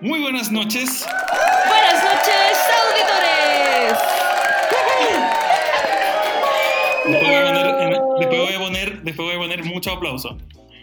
[0.00, 1.06] Muy buenas noches.
[1.66, 3.98] Buenas noches, auditores.
[7.06, 10.36] Después voy a poner, después voy a poner, después voy a poner mucho aplauso.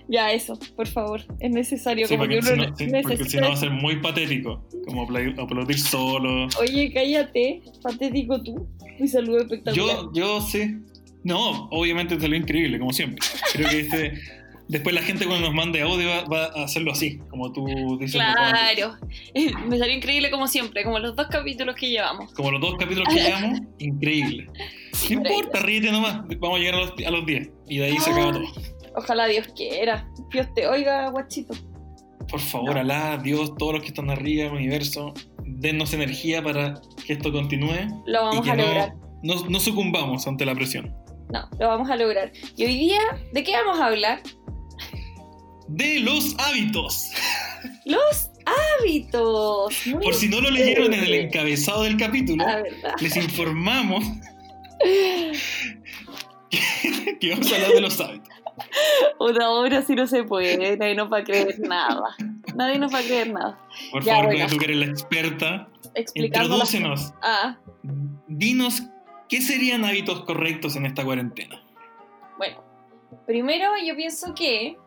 [0.08, 2.08] Ya, eso, por favor, es necesario.
[2.08, 4.62] Sí, como porque, que si no, sí, porque si no va a ser muy patético.
[4.86, 6.48] Como apla- aplaudir solo.
[6.60, 8.68] Oye, cállate, patético tú.
[9.00, 9.88] Mi salud espectacular.
[9.98, 10.76] Yo, yo sé.
[11.24, 13.26] No, obviamente te lo increíble, como siempre.
[13.54, 14.22] Creo que este.
[14.68, 17.66] Después la gente cuando nos mande audio va, va a hacerlo así, como tú
[18.00, 18.32] diciendo.
[18.34, 18.96] Claro,
[19.68, 22.34] me salió increíble como siempre, como los dos capítulos que llevamos.
[22.34, 24.48] Como los dos capítulos que llevamos, increíble.
[25.10, 26.22] No importa, ríete nomás.
[26.40, 28.46] Vamos a llegar a los, a los 10 y de ahí se acaba todo.
[28.96, 30.08] Ojalá Dios quiera.
[30.32, 31.54] Dios te oiga, guachito.
[32.30, 35.14] Por favor, Alá, Dios, todos los que están arriba universo,
[35.44, 38.94] dennos energía para que esto continúe Lo y vamos que a lograr.
[39.22, 40.96] no, no, no sucumbamos ante la presión.
[41.32, 42.32] No, lo vamos a lograr.
[42.58, 43.00] Y hoy día,
[43.34, 44.22] ¿de qué vamos a hablar?
[45.68, 47.12] De los hábitos.
[47.86, 48.30] Los
[48.80, 49.74] hábitos.
[49.88, 52.44] Muy Por si no lo leyeron en el encabezado del capítulo,
[53.00, 54.04] les informamos
[54.84, 55.32] que,
[57.20, 58.30] que vamos a hablar de los hábitos.
[59.20, 62.16] Una hora sí no se puede, nadie nos va a creer nada.
[62.56, 63.58] Nadie nos va a creer nada.
[63.92, 64.48] Por Ya, favor, bueno.
[64.50, 67.14] Tú que eres la experta, Explicando introdúcenos.
[67.22, 67.58] Ah,
[68.28, 68.84] Dinos
[69.32, 71.60] qué serían hábitos correctos en esta cuarentena.
[72.38, 72.64] bueno.
[73.26, 74.78] Primero yo pienso que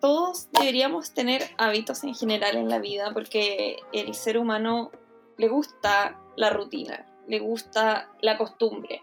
[0.00, 4.90] todos deberíamos tener hábitos en general en la vida porque el ser humano
[5.38, 9.02] le gusta la rutina, le gusta la costumbre.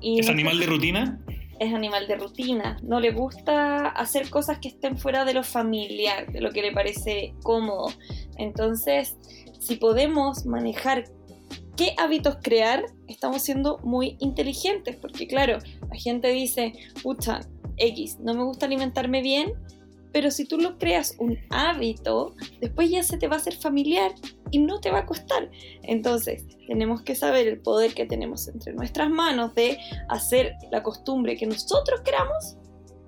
[0.00, 1.20] Y ¿Es no- animal de rutina?
[1.58, 6.30] es animal de rutina, no le gusta hacer cosas que estén fuera de lo familiar,
[6.32, 7.86] de lo que le parece cómodo.
[8.36, 9.16] Entonces,
[9.60, 11.04] si podemos manejar
[11.76, 15.58] qué hábitos crear, estamos siendo muy inteligentes, porque claro,
[15.90, 16.72] la gente dice,
[17.02, 17.40] pucha,
[17.76, 19.52] X, no me gusta alimentarme bien,
[20.12, 24.12] pero si tú lo creas un hábito, después ya se te va a hacer familiar
[24.52, 25.50] y no te va a costar.
[25.82, 29.76] Entonces, tenemos que saber el poder que tenemos entre nuestras manos de
[30.08, 32.56] hacer la costumbre que nosotros queramos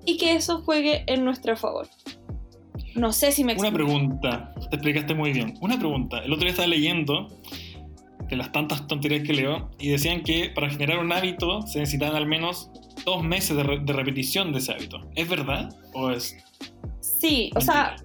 [0.05, 1.89] y que eso juegue en nuestro favor.
[2.97, 3.89] No sé si me Una explico.
[3.89, 5.55] pregunta, te explicaste muy bien.
[5.61, 7.29] Una pregunta, el otro día estaba leyendo
[8.29, 12.15] de las tantas tonterías que leo y decían que para generar un hábito se necesitan
[12.15, 12.71] al menos
[13.05, 15.01] dos meses de, re- de repetición de ese hábito.
[15.15, 15.69] ¿Es verdad?
[15.95, 16.37] ¿O es
[17.01, 17.97] Sí, o sea,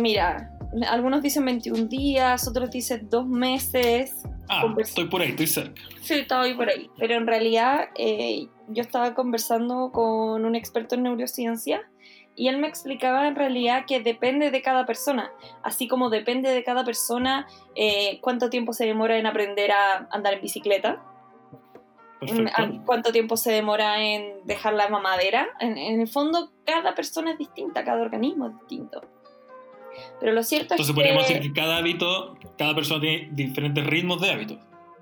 [0.00, 0.50] mira,
[0.88, 4.14] algunos dicen 21 días, otros dicen dos meses.
[4.48, 5.82] Ah, estoy por ahí, estoy cerca.
[6.02, 6.88] Sí, ahí por ahí.
[6.98, 11.82] Pero en realidad eh, yo estaba conversando con un experto en neurociencia
[12.36, 15.32] y él me explicaba en realidad que depende de cada persona,
[15.62, 20.34] así como depende de cada persona eh, cuánto tiempo se demora en aprender a andar
[20.34, 21.02] en bicicleta,
[22.20, 22.82] Perfecto.
[22.84, 25.48] cuánto tiempo se demora en dejar la mamadera.
[25.60, 29.02] En, en el fondo, cada persona es distinta, cada organismo es distinto.
[30.20, 31.34] Pero lo cierto Entonces es podríamos que...
[31.34, 34.58] decir que cada hábito, cada persona tiene diferentes ritmos de hábitos.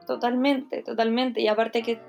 [0.07, 1.41] Totalmente, totalmente.
[1.41, 2.01] Y aparte que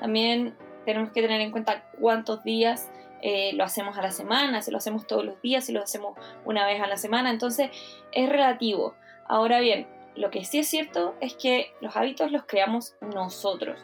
[0.00, 2.90] también tenemos que tener en cuenta cuántos días
[3.26, 6.14] eh, lo hacemos a la semana, si lo hacemos todos los días, si lo hacemos
[6.44, 7.30] una vez a la semana.
[7.30, 7.70] Entonces
[8.12, 8.94] es relativo.
[9.26, 13.80] Ahora bien, lo que sí es cierto es que los hábitos los creamos nosotros.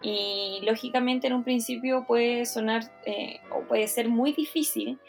[0.00, 5.00] Y lógicamente en un principio puede sonar eh, o puede ser muy difícil,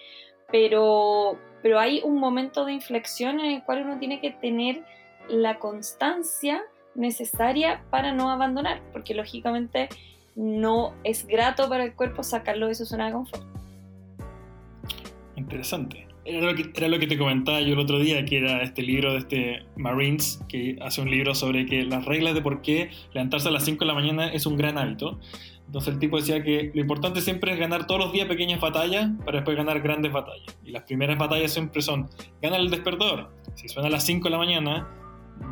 [0.51, 4.83] pero, pero hay un momento de inflexión en el cual uno tiene que tener
[5.29, 6.63] la constancia
[6.95, 9.89] necesaria para no abandonar, porque lógicamente
[10.33, 13.54] no es grato para el cuerpo sacarlo de su zona de confort.
[15.45, 16.07] Interesante.
[16.25, 18.81] Era lo, que, era lo que te comentaba yo el otro día, que era este
[18.81, 22.89] libro de este Marines, que hace un libro sobre que las reglas de por qué
[23.13, 25.19] levantarse a las 5 de la mañana es un gran hábito.
[25.67, 29.11] Entonces el tipo decía que lo importante siempre es ganar todos los días pequeñas batallas
[29.23, 30.57] para después ganar grandes batallas.
[30.63, 32.09] Y las primeras batallas siempre son,
[32.41, 33.29] gana el despertador.
[33.53, 34.87] Si suena a las 5 de la mañana,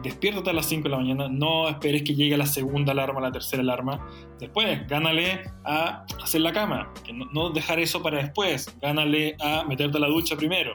[0.04, 3.32] despiértate a las 5 de la mañana, no esperes que llegue la segunda alarma, la
[3.32, 4.06] tercera alarma.
[4.40, 6.94] Después, gánale a hacer la cama,
[7.32, 10.74] no dejar eso para después, gánale a meterte a la ducha primero.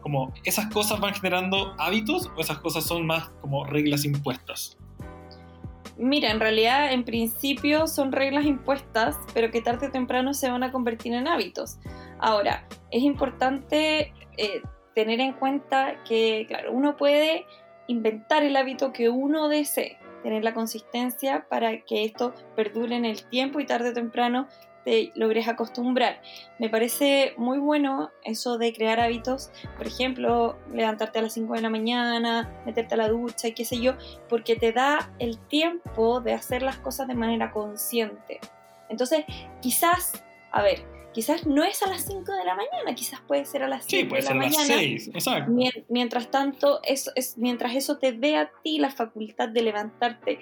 [0.00, 4.78] Como esas cosas van generando hábitos o esas cosas son más como reglas impuestas.
[5.96, 10.62] Mira, en realidad en principio son reglas impuestas, pero que tarde o temprano se van
[10.62, 11.78] a convertir en hábitos.
[12.18, 14.62] Ahora, es importante eh,
[14.94, 17.46] tener en cuenta que, claro, uno puede
[17.86, 23.24] inventar el hábito que uno desee, tener la consistencia para que esto perdure en el
[23.26, 24.48] tiempo y tarde o temprano
[24.84, 26.20] te logres acostumbrar.
[26.58, 31.62] Me parece muy bueno eso de crear hábitos, por ejemplo, levantarte a las 5 de
[31.62, 33.94] la mañana, meterte a la ducha y qué sé yo,
[34.28, 38.40] porque te da el tiempo de hacer las cosas de manera consciente.
[38.88, 39.24] Entonces,
[39.60, 40.22] quizás,
[40.52, 43.68] a ver, quizás no es a las 5 de la mañana, quizás puede ser a
[43.68, 44.74] las 7 Sí, puede de ser la a las mañana.
[44.80, 45.50] 6, exacto.
[45.52, 50.38] Mien- Mientras tanto, eso es, mientras eso te dé a ti la facultad de levantarte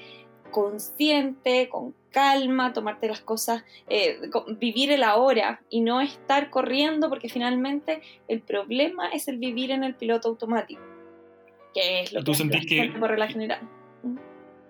[0.51, 4.19] consciente, con calma, tomarte las cosas, eh,
[4.59, 9.83] vivir el ahora y no estar corriendo, porque finalmente el problema es el vivir en
[9.83, 10.83] el piloto automático,
[11.75, 13.61] que es lo ¿Y tú que sentís que- por regla general.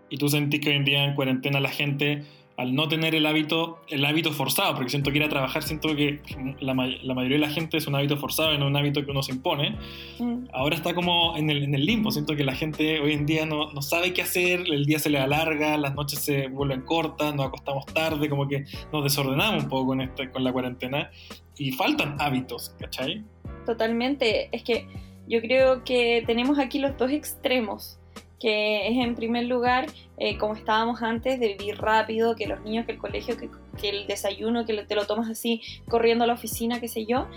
[0.08, 2.22] Y tú sentís que hoy en día en cuarentena la gente,
[2.56, 5.96] al no tener el hábito, el hábito forzado, porque siento que ir a trabajar, siento
[5.96, 6.20] que
[6.60, 9.10] la, la mayoría de la gente es un hábito forzado y no un hábito que
[9.10, 9.76] uno se impone,
[10.18, 10.48] Mm.
[10.52, 12.10] ahora está como en el, en el limbo.
[12.10, 15.10] Siento que la gente hoy en día no, no sabe qué hacer, el día se
[15.10, 19.68] le alarga, las noches se vuelven cortas, nos acostamos tarde, como que nos desordenamos un
[19.68, 21.10] poco con, este, con la cuarentena
[21.56, 23.22] y faltan hábitos, ¿cachai?
[23.66, 24.48] Totalmente.
[24.54, 24.86] Es que
[25.28, 27.98] yo creo que tenemos aquí los dos extremos,
[28.42, 29.86] que es en primer lugar,
[30.18, 33.48] eh, como estábamos antes, de vivir rápido, que los niños, que el colegio, que,
[33.80, 37.28] que el desayuno, que te lo tomas así corriendo a la oficina, qué sé yo,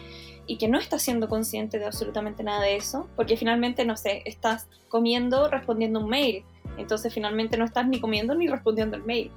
[0.47, 4.23] y que no estás siendo consciente de absolutamente nada de eso, porque finalmente, no sé,
[4.25, 6.43] estás comiendo respondiendo un mail.
[6.79, 9.29] Entonces finalmente no estás ni comiendo ni respondiendo el mail.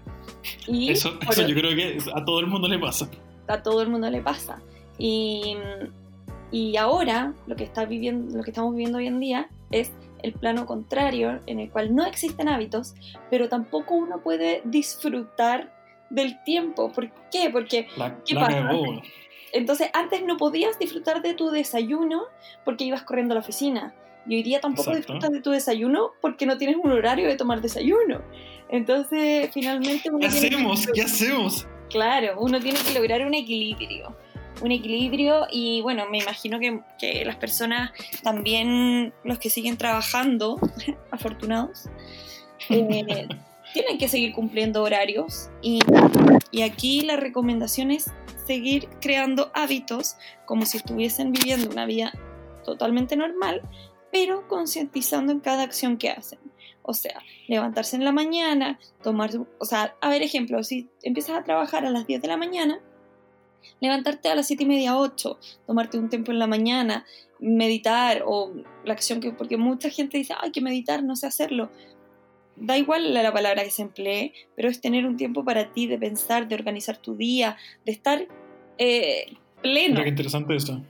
[0.67, 3.11] Y Eso, eso yo creo que a todo el mundo le pasa.
[3.47, 4.63] a todo el mundo le pasa.
[4.97, 5.55] Y,
[6.51, 9.93] y ahora lo que, está viviendo, lo que estamos viviendo hoy en día es
[10.23, 12.95] el plano contrario, en el cual no existen hábitos,
[13.31, 15.73] pero tampoco uno puede disfrutar
[16.11, 16.91] del tiempo.
[16.93, 17.51] ¿Por qué?
[17.51, 18.71] Porque La, ¿Qué la pasa?
[19.53, 22.23] entonces antes no podías disfrutar de tu desayuno
[22.65, 23.95] porque ibas corriendo a la oficina.
[24.27, 25.13] Y hoy día tampoco Exacto.
[25.15, 28.21] disfrutas de tu desayuno porque no tienes un horario de tomar desayuno.
[28.69, 30.87] Entonces, finalmente uno ¿Qué que- hacemos?
[30.95, 31.67] ¿Qué hacemos?
[31.89, 34.15] Claro, uno tiene que lograr un equilibrio.
[34.61, 40.59] Un equilibrio y bueno, me imagino que, que las personas, también los que siguen trabajando,
[41.11, 41.85] afortunados,
[42.71, 43.29] eh,
[43.73, 45.81] tienen que seguir cumpliendo horarios y,
[46.51, 48.11] y aquí la recomendación es
[48.47, 50.17] seguir creando hábitos
[50.47, 52.13] como si estuviesen viviendo una vida
[52.65, 53.63] totalmente normal,
[54.11, 56.39] pero concientizando en cada acción que hacen.
[56.83, 61.45] O sea, levantarse en la mañana, tomar, o sea, a ver ejemplo, si empiezas a
[61.45, 62.81] trabajar a las 10 de la mañana,
[63.81, 67.05] levantarte a las 7 y media, 8, tomarte un tiempo en la mañana,
[67.41, 68.53] meditar o
[68.85, 71.71] la acción que, porque mucha gente dice, hay que meditar, no sé hacerlo.
[72.57, 75.87] Da igual la, la palabra que se emplee, pero es tener un tiempo para ti
[75.87, 78.27] de pensar, de organizar tu día, de estar
[78.79, 79.33] eh,
[79.63, 79.95] pleno.
[79.95, 80.83] Mira qué interesante eso.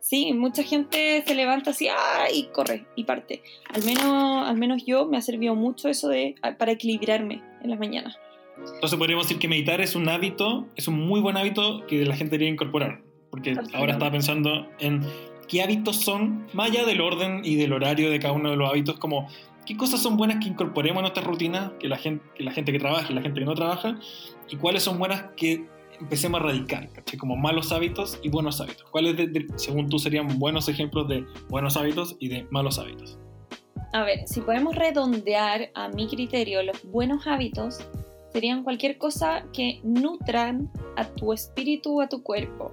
[0.00, 2.26] Sí, mucha gente se levanta así ¡ah!
[2.32, 3.42] y corre y parte.
[3.72, 7.78] Al menos, al menos yo me ha servido mucho eso de, para equilibrarme en las
[7.78, 8.18] mañanas.
[8.56, 12.16] Entonces podríamos decir que meditar es un hábito, es un muy buen hábito que la
[12.16, 13.02] gente debería incorporar.
[13.30, 15.02] Porque ahora estaba pensando en
[15.48, 18.70] qué hábitos son, más allá del orden y del horario de cada uno de los
[18.70, 19.28] hábitos, como
[19.66, 22.70] qué cosas son buenas que incorporemos a nuestra rutina, que la gente que, la gente
[22.72, 23.98] que trabaja y la gente que no trabaja,
[24.48, 25.64] y cuáles son buenas que
[26.00, 27.18] empecemos a radicar, ¿cachai?
[27.18, 28.84] Como malos hábitos y buenos hábitos.
[28.90, 33.18] ¿Cuáles, de- de- según tú, serían buenos ejemplos de buenos hábitos y de malos hábitos?
[33.92, 37.78] A ver, si podemos redondear a mi criterio los buenos hábitos,
[38.34, 42.72] serían cualquier cosa que nutran a tu espíritu o a tu cuerpo.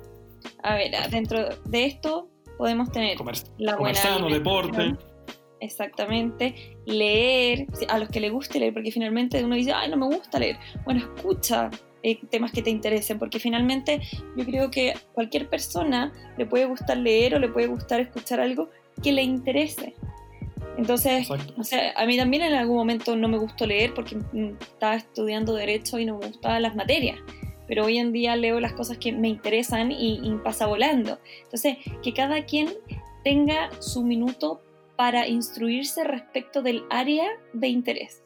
[0.63, 4.96] A ver, dentro de esto podemos tener Comer, la buena sano, deporte.
[5.60, 10.08] Exactamente, leer, a los que les guste leer, porque finalmente uno dice, ay, no me
[10.08, 10.58] gusta leer.
[10.84, 11.69] Bueno, escucha
[12.02, 14.02] eh, temas que te interesen, porque finalmente
[14.36, 18.72] yo creo que cualquier persona le puede gustar leer o le puede gustar escuchar algo
[19.03, 19.94] que le interese.
[20.78, 21.54] Entonces, Exacto.
[21.58, 24.96] o sea, a mí también en algún momento no me gustó leer porque mm, estaba
[24.96, 27.20] estudiando derecho y no me gustaban las materias.
[27.68, 31.20] Pero hoy en día leo las cosas que me interesan y, y pasa volando.
[31.44, 32.70] Entonces, que cada quien
[33.24, 34.62] tenga su minuto
[34.98, 38.24] para instruirse respecto del área de interés.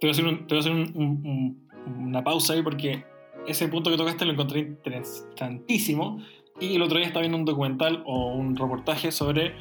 [0.00, 2.62] Te voy a hacer, un- te voy a hacer un- un- un- una pausa ahí
[2.62, 3.04] porque
[3.46, 6.20] ese punto que tocaste lo encontré interesantísimo.
[6.60, 9.54] Y el otro día estaba viendo un documental o un reportaje sobre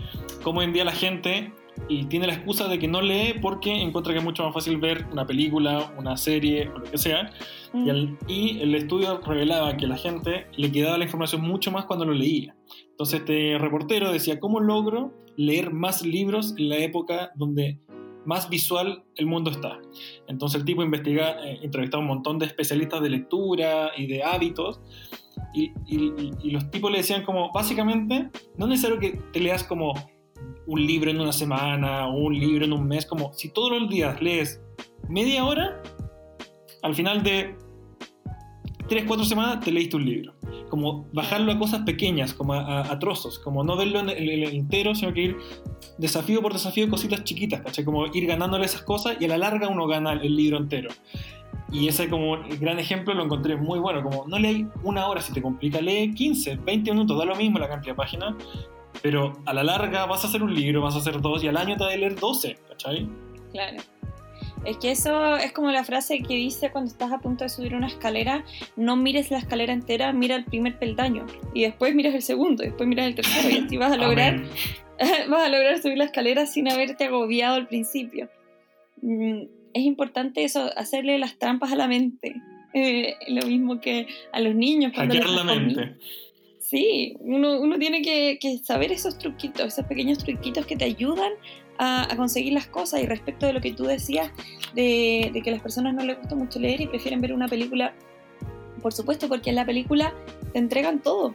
[0.44, 1.54] cómo hoy en día la gente
[1.88, 4.78] y tiene la excusa de que no lee porque encuentra que es mucho más fácil
[4.78, 7.32] ver una película, una serie o lo que sea.
[7.74, 8.18] Mm.
[8.28, 12.14] Y, el estudio revelaba que la gente le quedaba la información mucho más cuando lo
[12.14, 12.56] leía.
[12.92, 17.80] Entonces este reportero decía, ¿cómo logro leer más libros en la época donde
[18.26, 19.80] más visual el mundo está?
[20.28, 24.24] Entonces el tipo investiga, eh, entrevistaba a un montón de especialistas de lectura y de
[24.24, 24.82] hábitos.
[25.54, 25.72] Y,
[26.52, 29.94] los tipos le decían como, básicamente, no es necesario que te leas como
[30.68, 33.90] un libro en una semana o un libro en un mes, como si todos los
[33.90, 34.62] días lees
[35.08, 35.82] media hora,
[36.84, 37.56] al final de
[38.88, 40.34] 3, 4 semanas te leíste un libro.
[40.70, 44.44] Como bajarlo a cosas pequeñas, como a, a- trozos, como no verlo en el, el
[44.44, 45.38] entero, sino que ir
[45.98, 47.84] desafío por desafío, cositas chiquitas, ¿cachai?
[47.84, 50.90] Como ir ganándole esas cosas y a la larga uno gana el libro entero.
[51.72, 55.34] Y ese como gran ejemplo lo encontré muy bueno, como no leí una hora, si
[55.34, 58.36] te complica, lee 15, 20 minutos, da lo mismo la cantidad de páginas,
[59.02, 61.58] pero a la larga vas a hacer un libro, vas a hacer dos y al
[61.58, 63.08] año te vas a leer 12, ¿cachai?
[63.52, 63.78] Claro.
[64.66, 67.76] Es que eso es como la frase que dice cuando estás a punto de subir
[67.76, 68.44] una escalera,
[68.76, 72.68] no mires la escalera entera, mira el primer peldaño y después miras el segundo, y
[72.68, 74.44] después miras el tercero y así vas a lograr
[75.30, 78.30] vas a lograr subir la escalera sin haberte agobiado al principio.
[79.74, 82.36] Es importante eso, hacerle las trampas a la mente.
[82.74, 84.92] Eh, lo mismo que a los niños.
[84.94, 85.96] Cuando la mente.
[86.60, 91.32] Sí, uno, uno tiene que, que, saber esos truquitos, esos pequeños truquitos que te ayudan
[91.80, 93.02] a, conseguir las cosas.
[93.02, 94.32] Y respecto de lo que tú decías,
[94.76, 97.48] de, de que a las personas no les gusta mucho leer y prefieren ver una
[97.48, 97.96] película,
[98.84, 100.14] por supuesto, porque en la película
[100.54, 101.34] te entregan todo.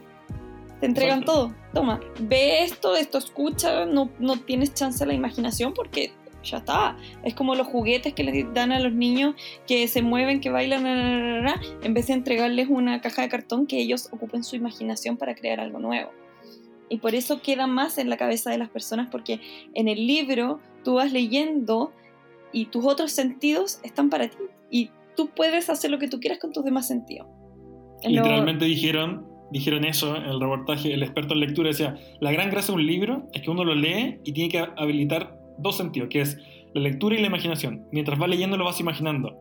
[0.79, 1.53] Te entregan todo.
[1.73, 6.13] Toma, ve esto, esto escucha, no, no tienes chance a la imaginación porque
[6.51, 6.97] ya está.
[7.23, 9.35] Es como los juguetes que les dan a los niños
[9.67, 14.09] que se mueven, que bailan, en vez de entregarles una caja de cartón que ellos
[14.11, 16.11] ocupen su imaginación para crear algo nuevo.
[16.89, 19.39] Y por eso queda más en la cabeza de las personas porque
[19.73, 21.91] en el libro tú vas leyendo
[22.51, 24.37] y tus otros sentidos están para ti
[24.69, 27.27] y tú puedes hacer lo que tú quieras con tus demás sentidos.
[28.03, 32.73] Literalmente dijeron, dijeron eso en el reportaje, el experto en lectura decía, la gran gracia
[32.73, 36.21] de un libro es que uno lo lee y tiene que habilitar dos sentidos, que
[36.21, 36.37] es
[36.73, 37.87] la lectura y la imaginación.
[37.91, 39.37] Mientras vas leyendo lo vas imaginando.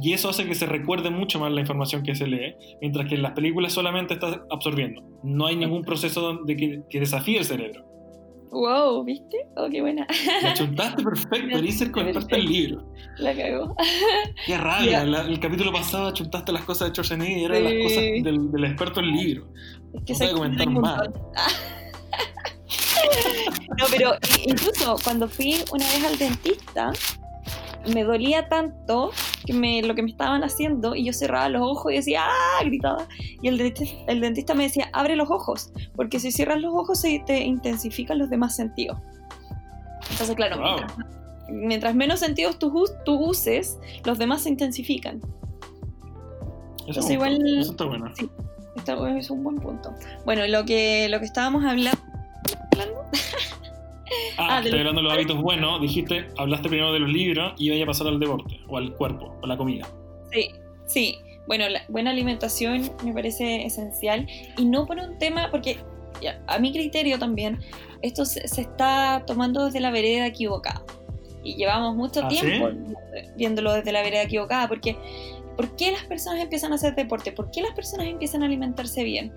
[0.00, 3.14] Y eso hace que se recuerde mucho más la información que se lee, mientras que
[3.14, 5.02] en las películas solamente estás absorbiendo.
[5.22, 7.84] No hay ningún proceso de que, desafíe el cerebro.
[8.50, 9.38] Wow, ¿viste?
[9.56, 10.06] Oh, qué buena.
[10.42, 12.92] La chuntaste perfecto, Eliezer, contaste el libro.
[13.18, 13.74] La cagó.
[14.46, 15.02] Qué rabia.
[15.02, 18.02] el capítulo pasado chuntaste las cosas de y eran las cosas
[18.52, 19.48] del, experto en libro.
[19.94, 21.08] Es que no se comentar más.
[23.78, 24.12] No, pero
[24.46, 26.92] incluso cuando fui una vez al dentista,
[27.92, 29.10] me dolía tanto
[29.44, 32.64] que me, lo que me estaban haciendo y yo cerraba los ojos y decía ¡ah!
[32.64, 33.06] gritaba.
[33.42, 37.00] Y el dentista, el dentista me decía, abre los ojos, porque si cierras los ojos
[37.00, 38.98] se te intensifican los demás sentidos.
[40.10, 40.58] Entonces, claro,
[41.50, 42.72] mientras, menos sentidos tú,
[43.06, 45.20] uses, los demás se intensifican.
[46.86, 48.12] Eso, igual, eso está bueno.
[48.16, 48.30] Sí,
[49.18, 49.92] es un buen punto.
[50.24, 51.98] Bueno, lo que, lo que estábamos hablando
[54.38, 55.80] Ah, ah estoy hablando de los hábitos buenos.
[55.80, 59.36] Dijiste, hablaste primero de los libros y iba a pasar al deporte, o al cuerpo,
[59.42, 59.84] o la comida.
[60.30, 60.50] Sí,
[60.86, 61.18] sí.
[61.48, 64.28] Bueno, la buena alimentación me parece esencial.
[64.56, 65.78] Y no por un tema, porque
[66.46, 67.58] a mi criterio también,
[68.02, 70.84] esto se, está tomando desde la vereda equivocada.
[71.42, 72.70] Y llevamos mucho ¿Ah, tiempo
[73.36, 74.96] viéndolo desde la vereda equivocada, porque
[75.56, 77.32] ¿por qué las personas empiezan a hacer deporte?
[77.32, 79.32] ¿Por qué las personas empiezan a alimentarse bien?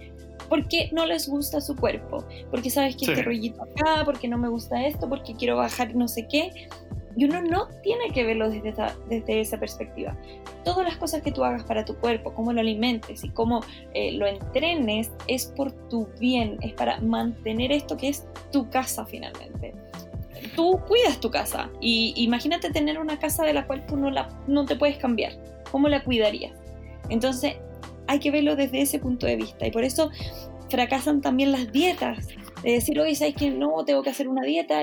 [0.47, 4.47] Porque no les gusta su cuerpo, porque sabes que este rollito acá, porque no me
[4.47, 6.67] gusta esto, porque quiero bajar no sé qué.
[7.15, 10.15] Y uno no tiene que verlo desde esa, desde esa perspectiva.
[10.63, 13.61] Todas las cosas que tú hagas para tu cuerpo, cómo lo alimentes y cómo
[13.93, 19.05] eh, lo entrenes, es por tu bien, es para mantener esto que es tu casa
[19.05, 19.73] finalmente.
[20.55, 24.29] Tú cuidas tu casa y imagínate tener una casa de la cual tú no, la,
[24.47, 25.33] no te puedes cambiar.
[25.71, 26.53] ¿Cómo la cuidarías?
[27.09, 27.55] Entonces,
[28.09, 29.67] hay que verlo desde ese punto de vista.
[29.67, 30.09] Y por eso
[30.69, 32.27] fracasan también las dietas.
[32.63, 33.85] De decir, oye, ¿sabes que no?
[33.85, 34.81] Tengo que hacer una dieta,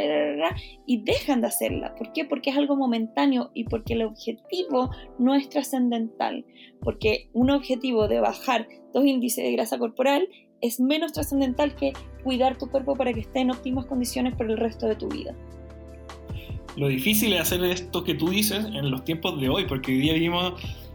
[0.87, 1.95] y dejan de hacerla.
[1.97, 2.25] ¿Por qué?
[2.25, 6.47] Porque es algo momentáneo y porque el objetivo no es trascendental.
[6.80, 10.26] Porque un objetivo de bajar dos índices de grasa corporal
[10.62, 11.92] es menos trascendental que
[12.23, 15.35] cuidar tu cuerpo para que esté en óptimas condiciones por el resto de tu vida.
[16.76, 19.99] Lo difícil es hacer esto que tú dices en los tiempos de hoy, porque hoy
[19.99, 20.54] día vivimos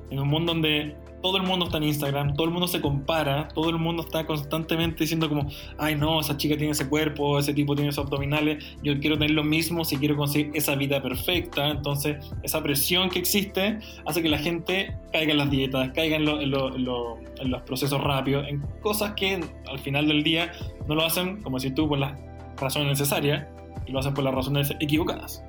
[0.09, 3.47] en un mundo donde todo el mundo está en Instagram, todo el mundo se compara,
[3.49, 7.53] todo el mundo está constantemente diciendo como, ay no, esa chica tiene ese cuerpo, ese
[7.53, 11.69] tipo tiene esos abdominales, yo quiero tener lo mismo si quiero conseguir esa vida perfecta.
[11.69, 16.25] Entonces, esa presión que existe hace que la gente caiga en las dietas, caiga en,
[16.25, 20.51] los procesos rápidos, en cosas que al final del día
[20.87, 22.17] no lo hacen, como si tú, por las
[22.57, 23.45] razones necesarias,
[23.85, 25.43] y lo hacen por las razones equivocadas.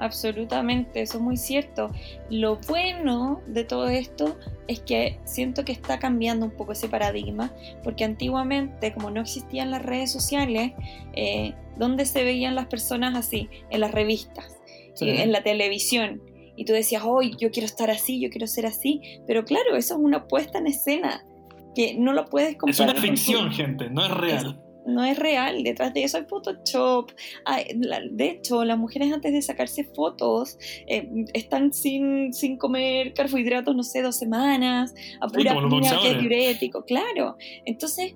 [0.00, 1.90] Absolutamente, eso es muy cierto.
[2.30, 7.52] Lo bueno de todo esto es que siento que está cambiando un poco ese paradigma,
[7.84, 10.72] porque antiguamente, como no existían las redes sociales,
[11.12, 13.50] eh, ¿dónde se veían las personas así?
[13.68, 14.58] En las revistas,
[15.02, 16.22] en la televisión.
[16.56, 19.02] Y tú decías, hoy yo quiero estar así, yo quiero ser así.
[19.26, 21.26] Pero claro, eso es una puesta en escena
[21.74, 22.96] que no lo puedes comparar.
[22.96, 27.12] Es una ficción, gente, no es real no es real, detrás de eso hay Photoshop.
[28.10, 33.82] de hecho, las mujeres antes de sacarse fotos eh, están sin, sin comer carbohidratos, no
[33.82, 35.54] sé, dos semanas, a pura
[36.02, 37.36] sí, diurético, claro.
[37.64, 38.14] Entonces,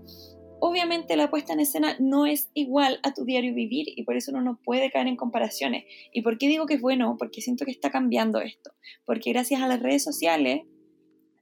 [0.60, 4.30] obviamente la puesta en escena no es igual a tu diario vivir y por eso
[4.30, 5.84] uno no puede caer en comparaciones.
[6.12, 7.16] ¿Y por qué digo que es bueno?
[7.18, 8.70] Porque siento que está cambiando esto.
[9.04, 10.62] Porque gracias a las redes sociales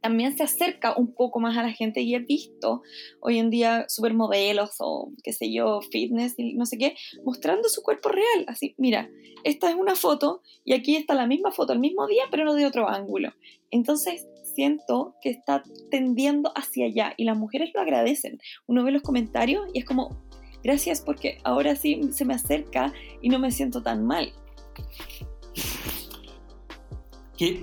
[0.02, 2.82] también se acerca un poco más a la gente y he visto
[3.20, 7.82] hoy en día supermodelos o qué sé yo, fitness y no sé qué, mostrando su
[7.82, 8.44] cuerpo real.
[8.48, 9.08] Así, mira,
[9.44, 12.54] esta es una foto y aquí está la misma foto el mismo día, pero no
[12.54, 13.32] de otro ángulo.
[13.70, 18.40] Entonces, siento que está tendiendo hacia allá y las mujeres lo agradecen.
[18.66, 20.20] Uno ve los comentarios y es como,
[20.64, 22.92] gracias porque ahora sí se me acerca
[23.22, 24.32] y no me siento tan mal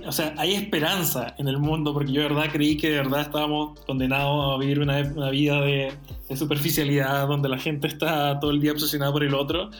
[0.06, 3.22] o sea, hay esperanza en el mundo, porque yo de verdad creí que de verdad
[3.22, 5.00] estábamos condenados a vivir una,
[5.30, 5.92] vida de,
[6.34, 9.70] superficialidad, donde la gente está todo el día obsesionada por el otro.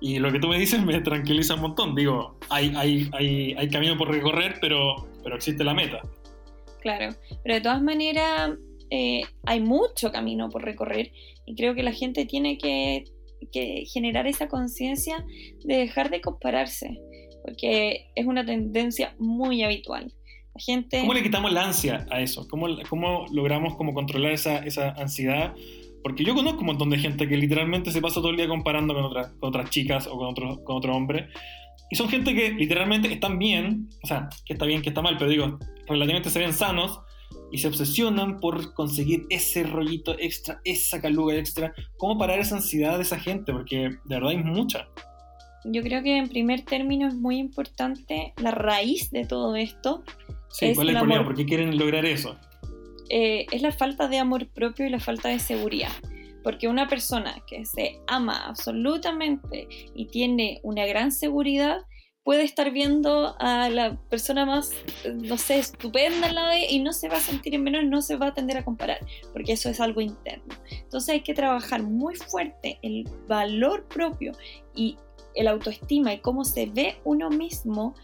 [0.00, 1.94] Y lo que tú me dices me tranquiliza un montón.
[1.94, 6.00] Digo, hay, hay, hay, hay camino por recorrer, pero, pero existe la meta.
[6.80, 8.52] Claro, pero de todas maneras
[8.90, 11.12] eh, hay mucho camino por recorrer
[11.46, 13.04] y creo que la gente tiene que,
[13.52, 15.24] que generar esa conciencia
[15.62, 16.98] de dejar de compararse
[17.42, 20.12] porque es una tendencia muy habitual.
[20.54, 21.00] La gente...
[21.00, 22.46] ¿Cómo le quitamos la ansia a eso?
[22.48, 25.54] ¿Cómo, cómo logramos como controlar esa, esa ansiedad?
[26.02, 28.94] Porque yo conozco un montón de gente que literalmente se pasa todo el día comparando
[28.94, 31.28] con, otras con otras chicas o con otro, con otro hombre.
[31.90, 35.16] Y son gente que literalmente están bien, o sea, que está bien, que está mal,
[35.18, 37.00] pero digo, relativamente se ven sanos
[37.50, 41.74] y se obsesionan por conseguir ese rollito extra, esa caluga extra.
[41.98, 43.52] ¿Cómo parar esa ansiedad de esa gente?
[43.52, 44.88] Porque de verdad hay mucha.
[45.64, 50.02] Yo creo que en primer término es muy importante la raíz de todo esto.
[50.50, 51.24] Sí, ¿cuál es el, problema?
[51.24, 52.36] ¿Por qué quieren lograr eso?
[53.08, 55.92] Eh, es la falta de amor propio y la falta de seguridad.
[56.42, 61.82] Porque una persona que se ama absolutamente y tiene una gran seguridad
[62.24, 64.70] puede estar viendo a la persona más,
[65.12, 68.00] no sé, estupenda en la de y no se va a sentir en menor, no
[68.00, 68.98] se va a tender a comparar,
[69.32, 70.54] porque eso es algo interno.
[70.70, 74.32] Entonces hay que trabajar muy fuerte el valor propio
[74.74, 74.96] y
[75.34, 77.94] el autoestima y cómo se ve uno mismo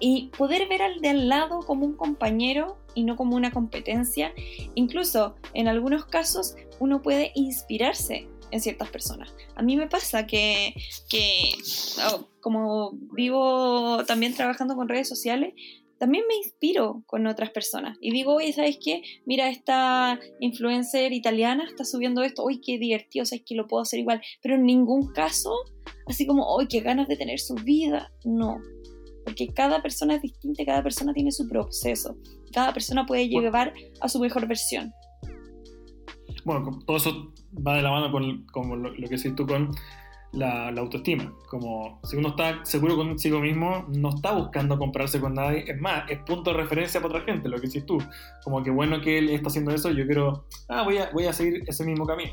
[0.00, 4.32] y poder ver al de al lado como un compañero y no como una competencia.
[4.74, 9.34] Incluso en algunos casos uno puede inspirarse en ciertas personas.
[9.56, 10.74] A mí me pasa que,
[12.12, 15.54] oh, como vivo también trabajando con redes sociales,
[15.98, 19.02] también me inspiro con otras personas y digo, oye, ¿sabes qué?
[19.24, 24.00] Mira, esta influencer italiana está subiendo esto, uy, qué divertido, ¿sabes que lo puedo hacer
[24.00, 24.20] igual?
[24.42, 25.54] Pero en ningún caso,
[26.06, 28.58] así como, uy, qué ganas de tener su vida, no.
[29.24, 32.16] Porque cada persona es distinta, cada persona tiene su proceso,
[32.52, 34.92] cada persona puede llevar a su mejor versión.
[36.44, 37.32] Bueno, todo eso
[37.66, 39.70] va de la mano con, lo, lo que decís tú con
[40.34, 41.32] la, autoestima.
[41.48, 45.64] Como si uno está seguro consigo mismo, no está buscando compararse con nadie.
[45.66, 47.98] Es más, es punto de referencia para otra gente, lo que dices tú.
[48.42, 51.32] Como que bueno que él está haciendo eso, yo quiero, ah, voy a, voy a
[51.32, 52.32] seguir ese mismo camino.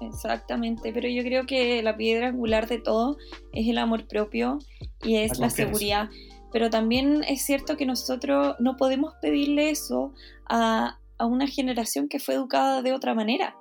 [0.00, 3.16] Exactamente, pero yo creo que la piedra angular de todo
[3.52, 4.58] es el amor propio
[5.02, 6.10] y es la, la seguridad.
[6.52, 10.12] Pero también es cierto que nosotros no podemos pedirle eso
[10.48, 13.56] a, a una generación que fue educada de otra manera.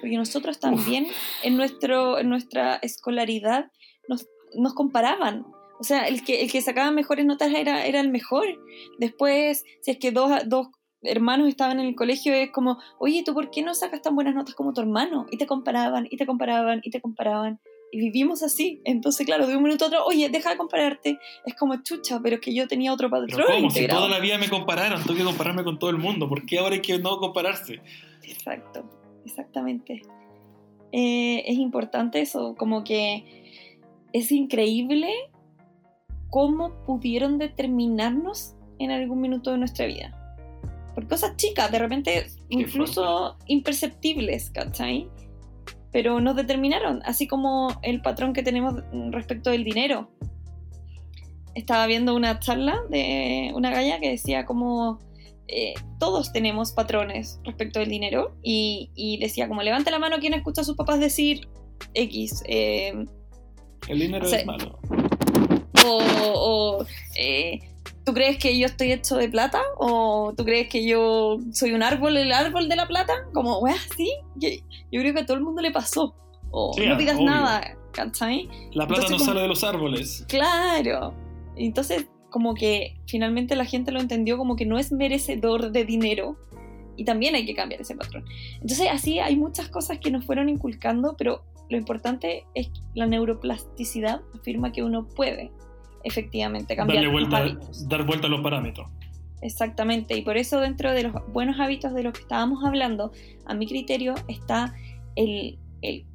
[0.00, 1.06] Porque nosotros también
[1.42, 3.70] en, nuestro, en nuestra escolaridad
[4.08, 5.46] nos, nos comparaban.
[5.78, 8.46] O sea, el que, el que sacaba mejores notas era, era el mejor.
[8.98, 10.68] Después, si es que dos, dos
[11.02, 14.34] hermanos estaban en el colegio, es como, oye, ¿tú por qué no sacas tan buenas
[14.34, 15.26] notas como tu hermano?
[15.30, 17.60] Y te comparaban, y te comparaban, y te comparaban.
[17.92, 18.80] Y vivimos así.
[18.84, 21.18] Entonces, claro, de un minuto a otro, oye, deja de compararte.
[21.44, 23.30] Es como chucha, pero es que yo tenía otro patrón.
[23.30, 23.70] Pero ¿cómo?
[23.70, 26.28] Si toda la vida me compararon, tengo que compararme con todo el mundo.
[26.28, 27.80] ¿Por qué ahora hay que no compararse?
[28.24, 28.84] Exacto
[29.26, 30.02] exactamente.
[30.92, 33.52] Eh, es importante eso, como que
[34.12, 35.10] es increíble
[36.30, 40.25] cómo pudieron determinarnos en algún minuto de nuestra vida.
[40.96, 45.06] Por cosas chicas, de repente incluso imperceptibles, ¿cachai?
[45.92, 50.10] Pero nos determinaron, así como el patrón que tenemos respecto del dinero.
[51.54, 54.98] Estaba viendo una charla de una galla que decía como
[55.48, 60.62] eh, todos tenemos patrones respecto del dinero y, decía como levante la mano quien escucha
[60.62, 61.46] a sus papás decir
[61.92, 62.42] X.
[62.46, 63.04] Eh,
[63.88, 64.78] el dinero es malo.
[65.84, 66.86] O,
[67.20, 67.60] eh,
[68.06, 69.60] ¿tú crees que yo estoy hecho de plata?
[69.78, 73.12] ¿O tú crees que yo soy un árbol, el árbol de la plata?
[73.34, 74.10] Como, wea, sí.
[74.36, 74.48] Yo,
[75.00, 76.14] creo que a todo el mundo le pasó.
[76.52, 78.48] O no digas nada, ¿cachai?
[78.72, 80.24] La plata no sale de los árboles.
[80.28, 81.14] Claro.
[81.56, 86.36] Entonces, como que finalmente la gente lo entendió como que no es merecedor de dinero
[86.96, 88.24] y también hay que cambiar ese patrón.
[88.54, 93.06] Entonces así hay muchas cosas que nos fueron inculcando, pero lo importante es que la
[93.06, 95.50] neuroplasticidad afirma que uno puede
[96.06, 98.88] efectivamente cambiar Darle vuelta, dar vuelta a los parámetros.
[99.42, 103.12] Exactamente, y por eso dentro de los buenos hábitos de los que estábamos hablando,
[103.44, 104.74] a mi criterio está
[105.14, 106.06] el, el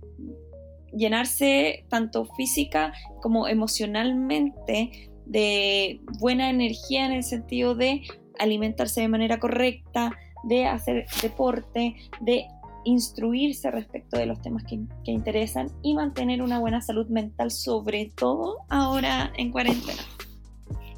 [0.92, 8.02] llenarse tanto física como emocionalmente de buena energía en el sentido de
[8.40, 10.12] alimentarse de manera correcta,
[10.44, 12.48] de hacer deporte, de
[12.86, 18.12] instruirse respecto de los temas que, que interesan y mantener una buena salud mental, sobre
[18.16, 20.02] todo ahora en cuarentena.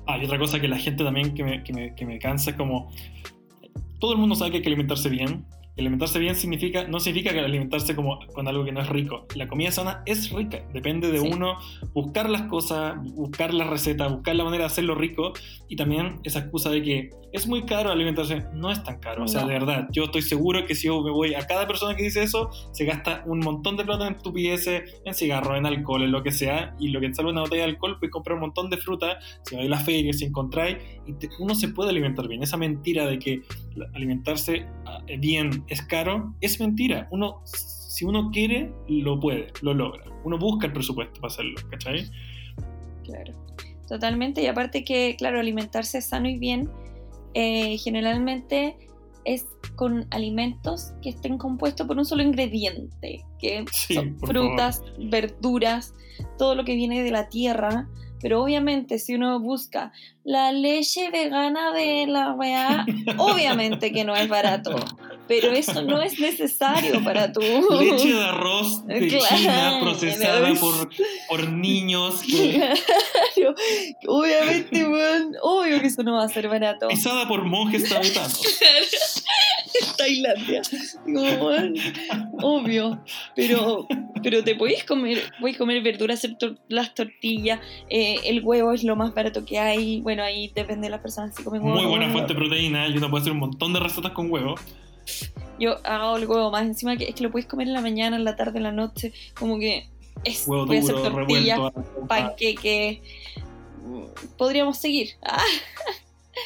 [0.07, 2.51] Ah, y otra cosa que la gente también que me, que me, que me cansa
[2.51, 2.89] es como,
[3.99, 5.45] todo el mundo sabe que hay que alimentarse bien,
[5.77, 9.25] alimentarse bien significa, no significa que alimentarse como con algo que no es rico.
[9.35, 10.63] La comida sana es rica.
[10.73, 11.29] Depende de Sí.
[11.31, 11.57] uno
[11.93, 15.33] buscar las cosas, buscar la receta, buscar la manera de hacerlo rico.
[15.69, 18.45] Y también esa excusa de que es muy caro alimentarse.
[18.53, 19.23] No es tan caro.
[19.25, 19.47] O sea, No.
[19.47, 22.23] de verdad, yo estoy seguro que si yo me voy a cada persona que dice
[22.23, 26.23] eso, se gasta un montón de plata en estupideces, en cigarros, en alcohol, en lo
[26.23, 26.75] que sea.
[26.79, 29.17] Y lo que te sale una botella de alcohol, pues comprar un montón de fruta.
[29.43, 30.77] Si vais a la feria, si encontráis.
[31.05, 32.41] Y te- uno se puede alimentar bien.
[32.43, 33.41] Esa mentira de que
[33.93, 37.07] alimentarse ah, bien es caro, es mentira.
[37.11, 40.03] Uno, si uno quiere, lo puede, lo logra.
[40.23, 42.05] Uno busca el presupuesto para hacerlo, ¿cachai?
[43.03, 43.33] Claro,
[43.87, 44.41] totalmente.
[44.41, 46.69] Y aparte que, claro, alimentarse sano y bien,
[47.33, 48.77] eh, generalmente
[49.25, 55.93] es con alimentos que estén compuestos por un solo ingrediente, que Sí, son frutas, verduras,
[56.37, 57.87] todo lo que viene de la tierra.
[58.21, 59.91] Pero obviamente si uno busca
[60.23, 62.85] la leche vegana de la weá,
[63.17, 64.75] obviamente que no es barato.
[65.41, 67.39] Pero eso no es necesario para tu...
[67.79, 69.35] Leche de arroz de Claro.
[69.37, 70.89] China procesada por,
[71.29, 72.73] por niños que-
[73.35, 73.55] Claro,
[74.07, 76.87] obviamente, weón, obvio que eso no va a ser barato.
[76.87, 78.41] pisada por monjes tibetanos.
[79.97, 80.61] Tailandia.
[81.05, 81.73] Digo, weón,
[82.41, 83.03] obvio.
[83.35, 83.87] Pero,
[84.21, 88.83] pero te podéis comer, podéis comer verduras, hacer tor- las tortillas, eh, el huevo es
[88.83, 90.01] lo más barato que hay.
[90.01, 91.75] Bueno, ahí depende de las personas si comen huevo.
[91.77, 92.13] Muy buena no.
[92.13, 94.55] fuente de proteína y uno puede hacer un montón de recetas con huevo.
[95.59, 98.15] Yo hago el huevo más encima que es que lo puedes comer en la mañana,
[98.15, 99.13] en la tarde, en la noche.
[99.37, 99.87] Como que
[100.23, 102.07] es, Huevo voy a hacer duro, tortillas, revuelto.
[102.07, 103.01] panqueque.
[103.85, 104.03] Mm,
[104.37, 105.09] Podríamos seguir.
[105.23, 105.41] Ah,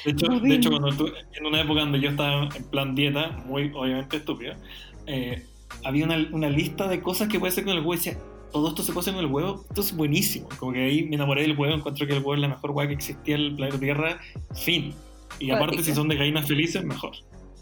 [0.03, 3.29] De hecho, de hecho cuando tú- en una época donde yo estaba en plan dieta,
[3.45, 4.57] muy obviamente estúpida,
[5.05, 5.45] eh,
[5.85, 8.17] había una, una lista de cosas que puede hacer con el huevo y decía,
[8.51, 10.49] todo esto se puede hacer con el huevo, esto es buenísimo.
[10.59, 12.87] Como que ahí me enamoré del huevo, encuentro que el huevo es la mejor hueá
[12.87, 14.19] que existía en el planeta Tierra,
[14.55, 14.93] fin.
[15.39, 17.11] Y aparte si son de gallinas felices, mejor.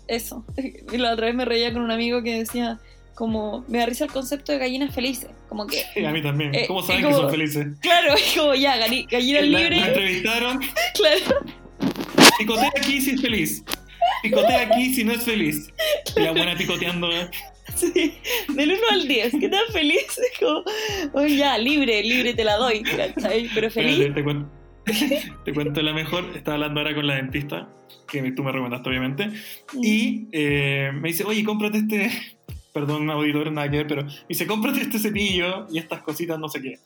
[0.08, 0.46] Eso.
[0.91, 2.80] Y la otra vez me reía con un amigo que decía,
[3.15, 5.30] como, me da risa el concepto de gallinas felices.
[5.50, 6.54] Como que, Sí, a mí también.
[6.54, 7.68] Eh, ¿Cómo saben como- que son felices?
[7.82, 10.60] claro, es como ya, galli- gallinas libres, entrevistaron,
[10.94, 11.46] claro.
[12.39, 13.63] picotea aquí si es feliz.
[14.22, 15.72] Picotea aquí si no es feliz.
[16.15, 17.10] Y la buena picoteando.
[17.76, 18.13] Sí,
[18.50, 20.06] del 1 al 10, ¿qué tan feliz?
[20.08, 20.63] Es como,
[21.13, 23.50] oh, ya, libre, libre te la doy, ¿cachai?
[23.56, 24.13] Pero feliz.
[24.13, 24.48] Te, cuento,
[25.45, 26.26] te cuento la mejor.
[26.36, 27.69] Estaba hablando ahora con la dentista,
[28.08, 29.30] que tú me recomendaste, obviamente.
[29.82, 32.12] Y eh, me dice, oye, cómprate este.
[32.74, 36.50] Perdón, auditor, nada que ver, pero me dice, cómprate este cepillo y estas cositas, no
[36.50, 36.80] sé qué.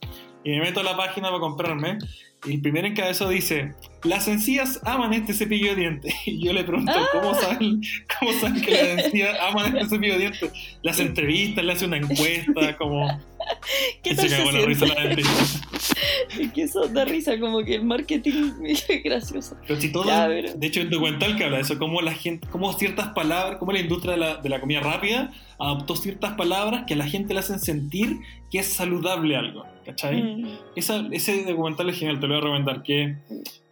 [0.44, 1.98] Y me meto a la página para comprarme.
[2.46, 6.14] Y el primer encabezado dice: Las encías aman este cepillo de dientes.
[6.26, 7.08] Y yo le pregunto: Ah.
[7.12, 7.82] ¿cómo, saben,
[8.20, 10.52] ¿Cómo saben que las encías aman este cepillo de dientes?
[10.82, 13.20] Las entrevistas, le hace una encuesta, como.
[14.04, 15.16] ¿Qué tal se se la risa la.
[16.40, 19.56] Es que eso da risa, como que el marketing es gracioso.
[19.68, 22.14] Pero si todo, Ya, pero- de hecho, el documental que habla de eso, cómo la
[22.14, 26.34] gente, cómo ciertas palabras, cómo la industria de la, de la comida rápida adoptó ciertas
[26.36, 28.18] palabras que a la gente le hacen sentir
[28.52, 30.22] que es saludable algo, ¿cachai?
[30.22, 33.16] Mm, Esa- ese documental es genial, te lo voy a recomendar, que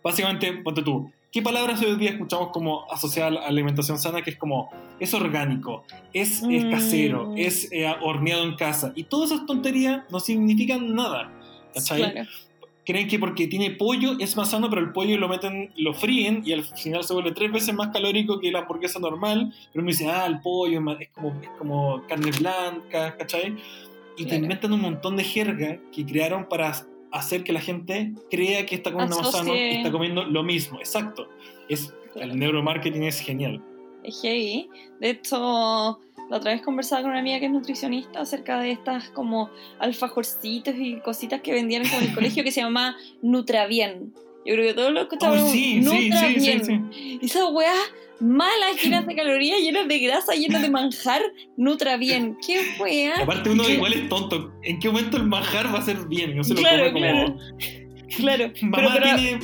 [0.04, 4.22] básicamente, ponte tú, ¿qué palabras hoy día escuchamos como asociadas a la alimentación sana?
[4.22, 6.72] Que es como, es orgánico, es, es Mm.
[6.72, 11.32] casero, es eh, horneado en casa, y todas esas tonterías no significan nada,
[11.74, 12.12] ¿cachai?
[12.12, 12.30] claro.
[12.86, 16.42] creen que porque tiene pollo es más sano, pero el pollo lo meten, lo fríen
[16.46, 19.54] y al final se vuelve tres veces más calórico que la hamburguesa normal.
[19.74, 23.58] Pero uno dice, ah, el pollo es, como, es como carne blanca, ¿cachai?
[24.16, 24.44] Y te Claro.
[24.44, 26.74] inventan un montón de jerga que crearon para
[27.12, 30.80] hacer que la gente crea que está comiendo más sano y está comiendo lo mismo.
[30.80, 31.30] Exacto.
[31.70, 33.64] Es, el neuromarketing es genial.
[34.04, 34.70] Es heavy.
[35.00, 39.10] De hecho, la otra vez conversaba con una amiga que es nutricionista acerca de estas
[39.10, 44.14] como alfajorcitos y cositas que vendían en el colegio que se llama Nutrabien.
[44.48, 45.40] Yo creo que todos lo escuchaban.
[45.40, 47.20] Oh, sí, sí, sí, sí, sí.
[47.22, 47.78] Esas weas
[48.20, 51.22] malas, llenas de calorías, llenas de grasa, llenas de manjar.
[51.58, 52.38] Nutrabien.
[52.46, 53.16] ¿Qué wea?
[53.24, 53.74] Aparte uno ¿Qué?
[53.74, 54.54] igual es tonto.
[54.64, 56.36] ¿En qué momento el manjar va a ser bien?
[56.38, 57.38] No se lo Claro, come como...
[58.16, 58.52] Claro.
[58.62, 59.40] Pero, Mamá pero tiene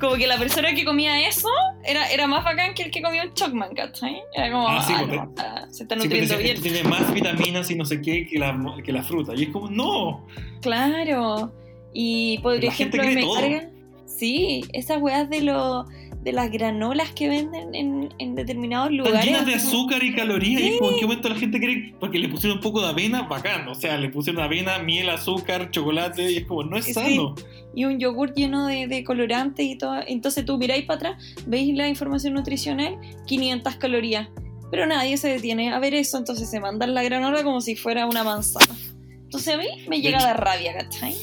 [0.00, 1.48] como que la persona que comía eso
[1.84, 4.22] era, era más bacán que el que comió el Chocman, ¿cachai?
[4.34, 6.56] Era como, Ah, sí, ah, porque- no, se está Sí, pero nutriendo dice, bien.
[6.56, 9.32] esto tiene más vitaminas y no sé qué que la, que la fruta.
[9.36, 10.24] Y es como, no.
[10.62, 11.52] Claro.
[11.92, 13.40] Y por La gente ejemplo, me todo.
[13.40, 13.70] carga.
[14.06, 15.84] Sí, esas weas de lo,
[16.22, 19.24] de las granolas que venden en, en determinados Están lugares.
[19.26, 20.60] llenas de azúcar y calorías.
[20.60, 20.70] Y Sí.
[20.72, 21.94] es como en qué momento la gente cree.
[22.00, 23.68] Porque le pusieron un poco de avena, bacán.
[23.68, 26.32] O sea, le pusieron avena, miel, azúcar, chocolate.
[26.32, 26.94] Y es como, no es Sí.
[26.94, 27.34] sano.
[27.74, 30.00] y un yogur lleno de, de colorantes y todo.
[30.06, 32.96] Entonces tú miráis para atrás, veis la información nutricional,
[33.26, 34.28] 500 calorías.
[34.70, 38.06] Pero nadie se detiene a ver eso, entonces se mandan la granola como si fuera
[38.06, 38.74] una manzana.
[39.22, 41.14] Entonces a mí me llega hecho- a dar rabia, ¿cachai?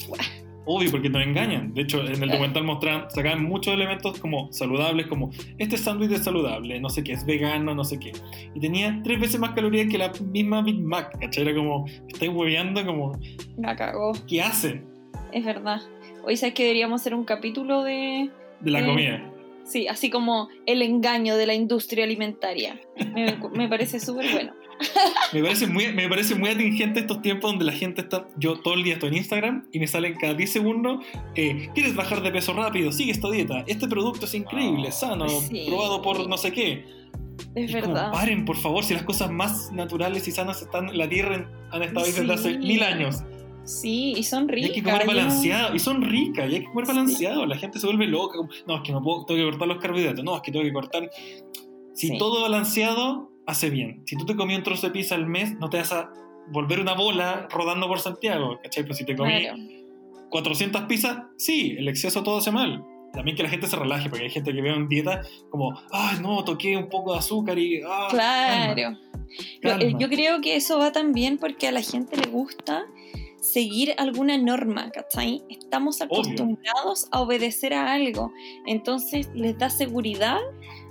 [0.66, 1.74] Obvio, porque nos engañan.
[1.74, 6.24] De hecho, en el documental mostraban, sacaban muchos elementos como saludables, como este sándwich es
[6.24, 8.12] saludable, no sé qué, es vegano, no sé qué.
[8.54, 11.44] Y tenía tres veces más calorías que la misma Big Mac, ¿cachai?
[11.44, 13.12] Era como, estáis hueveando, como,
[13.58, 14.96] La cagó, ¿qué hacen
[15.36, 15.82] es verdad.
[16.24, 18.30] Hoy sabes que deberíamos hacer un capítulo de...
[18.62, 19.22] de la comida?
[19.66, 22.80] Sí, así como el engaño de la industria alimentaria.
[23.14, 24.54] Me, me parece súper bueno.
[25.34, 28.28] Me parece, muy, me parece muy atingente estos tiempos donde la gente está.
[28.38, 31.04] Yo todo el día estoy en Instagram y me salen cada 10 segundos.
[31.36, 32.92] eh, ¿Quieres bajar de peso rápido?
[32.92, 33.64] Sigue esta dieta.
[33.68, 35.66] Este producto es increíble, sano, Sí.
[35.68, 36.86] probado por no sé qué.
[37.54, 38.12] Es Y como, verdad.
[38.12, 41.84] paren, por favor, si las cosas más naturales y sanas están en la tierra, han
[41.84, 42.58] estado ahí desde hace Sí.
[42.60, 43.24] mil años.
[43.64, 44.70] Sí, y son Y ricas.
[44.70, 45.76] hay que comer yo balanceado.
[45.76, 46.92] Y son ricas, y hay que comer Sí.
[46.94, 47.46] balanceado.
[47.46, 48.38] La gente se vuelve loca.
[48.68, 50.24] no, es que no puedo, tengo que cortar los carbohidratos.
[50.24, 51.10] No, es que tengo que cortar.
[51.94, 52.18] Si Sí.
[52.18, 54.04] todo balanceado, hace bien.
[54.06, 56.10] Si tú te comí un trozo de pizza al mes, no te vas a
[56.52, 58.60] volver una bola rodando por Santiago.
[58.62, 58.84] ¿Cachai?
[58.84, 59.58] Pero si te comí Claro.
[60.30, 62.84] 400 pizzas, sí, el exceso todo hace mal.
[63.14, 66.18] También que la gente se relaje, porque hay gente que ve en dieta como, ay,
[66.22, 67.82] no, toqué un poco de azúcar y.
[67.88, 68.76] Ah, Claro.
[68.76, 69.00] calma,
[69.40, 70.00] eh, calma".
[70.00, 72.86] Yo creo que eso va también porque a la gente le gusta
[73.40, 75.44] seguir alguna norma, ¿cachai?
[75.50, 78.34] Estamos acostumbrados a obedecer a algo,
[78.66, 80.40] entonces les da seguridad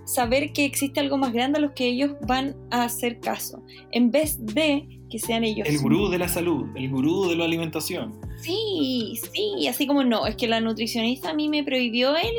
[0.04, 3.62] saber que existe algo más grande a los que ellos van a hacer caso,
[3.92, 5.68] en vez de que sean ellos.
[5.68, 8.20] El gurú de la salud, el gurú de la alimentación.
[8.40, 12.34] Sí, sí, así como no, es que la nutricionista a mí me prohibió el,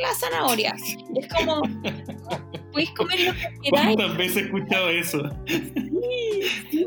[0.00, 0.74] la zanahoria.
[1.14, 1.60] Es como,
[2.72, 3.96] podéis comer lo que queráis.
[3.96, 5.22] ¿Cuántas veces he escuchado eso?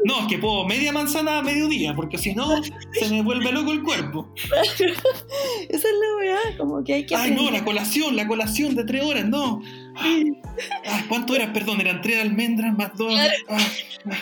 [0.04, 2.62] No, es que puedo media manzana a mediodía, porque si no,
[2.94, 4.34] se me vuelve loco el cuerpo.
[4.80, 4.98] Esa
[5.70, 9.04] es la weá, como que hay que Ay, no, la colación, la colación de tres
[9.04, 9.62] horas, no.
[9.98, 10.42] Ay,
[11.08, 11.52] ¿Cuánto era?
[11.54, 13.14] Perdón, eran tres almendras más dos.
[13.14, 13.34] Claro.
[13.50, 14.18] Ah,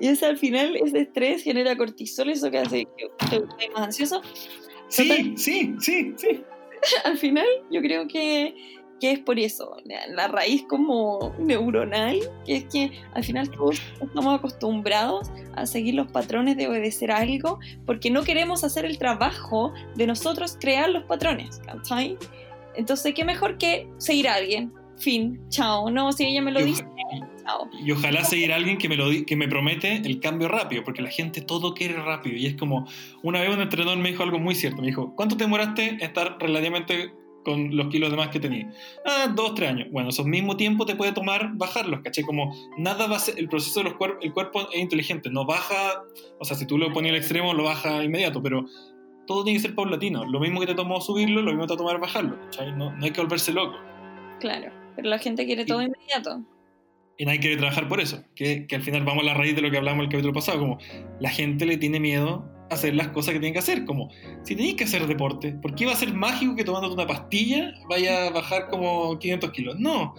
[0.00, 3.82] Y eso al final, ese estrés genera cortisol, eso que hace que te estés más
[3.82, 4.20] ansioso.
[4.88, 6.44] sí, sí, sí, sí.
[7.04, 8.56] Al final, yo creo que,
[9.00, 13.80] que es por eso, la, la raíz como neuronal, que es que al final todos
[14.00, 18.98] estamos acostumbrados a seguir los patrones de obedecer a algo, porque no queremos hacer el
[18.98, 22.18] trabajo de nosotros crear los patrones, ¿cachai?
[22.76, 24.72] Entonces, ¿qué mejor que seguir a alguien?
[24.98, 25.90] Fin, chao.
[25.90, 26.84] No, si ella me lo Y dice,
[27.44, 27.68] chao.
[27.84, 31.02] Y ojalá seguir a alguien que me, lo, que me promete el cambio rápido, porque
[31.02, 32.36] la gente todo quiere rápido.
[32.36, 32.86] Y es como,
[33.22, 34.80] una vez un entrenador me dijo algo muy cierto.
[34.80, 37.12] Me dijo, ¿cuánto te demoraste en estar relativamente
[37.44, 38.72] con los kilos de más que tenías?
[39.04, 39.88] Ah, dos, tres años.
[39.90, 42.22] Bueno, esos mismo tiempo te puede tomar bajarlos, ¿caché?
[42.22, 45.44] Como nada va a ser, el proceso de los cuerpos, el cuerpo es inteligente, no
[45.44, 46.04] baja,
[46.38, 48.66] o sea, si tú lo pones al extremo, lo baja inmediato, pero
[49.26, 50.24] todo tiene que ser paulatino.
[50.24, 52.38] Lo mismo que te tomó subirlo, lo mismo te va a tomar bajarlo.
[52.76, 53.76] No, no hay que volverse loco.
[54.40, 56.42] Claro, pero la gente quiere todo inmediato.
[57.18, 58.22] Y nadie quiere trabajar por eso.
[58.34, 60.58] Que, que al final vamos a la raíz de lo que hablamos el capítulo pasado.
[60.58, 60.78] Como
[61.20, 63.84] la gente le tiene miedo a hacer las cosas que tiene que hacer.
[63.84, 64.10] Como
[64.42, 67.74] si tenéis que hacer deporte, ¿por qué va a ser mágico que tomándote una pastilla
[67.88, 69.78] vaya a bajar como 500 kilos?
[69.78, 70.14] No.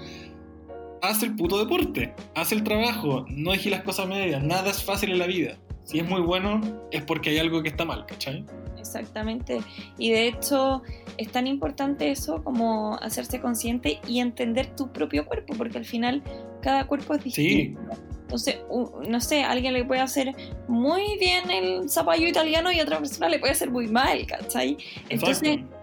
[1.02, 2.13] Haz el puto deporte.
[2.36, 3.26] Haz el trabajo.
[3.28, 4.42] No dejes las cosas medias.
[4.42, 5.58] Nada es fácil en la vida.
[5.84, 6.62] Si es muy bueno,
[6.92, 8.46] es porque hay algo que está mal, ¿cachai?
[8.84, 9.60] Exactamente.
[9.98, 10.82] Y de hecho
[11.17, 16.22] es tan importante eso como hacerse consciente y entender tu propio cuerpo, porque al final
[16.62, 17.43] cada cuerpo es Sí.
[17.43, 17.82] distinto.
[18.22, 20.34] Entonces, u- no sé, a alguien le puede hacer
[20.67, 24.78] muy bien el zapallo italiano y a otra persona le puede hacer muy mal, ¿cachai?
[25.10, 25.83] Entonces, Exacto.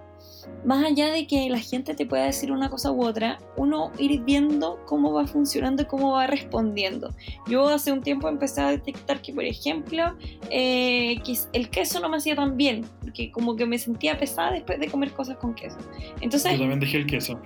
[0.65, 4.21] Más allá de que la gente te pueda decir una cosa u otra, uno ir
[4.23, 7.15] viendo cómo va funcionando y cómo va respondiendo.
[7.49, 10.17] Yo hace un tiempo empecé a detectar que, por ejemplo,
[10.51, 14.53] eh, que el queso no me hacía tan bien, porque como que me sentía pesada
[14.53, 15.79] después de comer cosas con queso.
[16.21, 17.41] Entonces Yo también dejé el queso.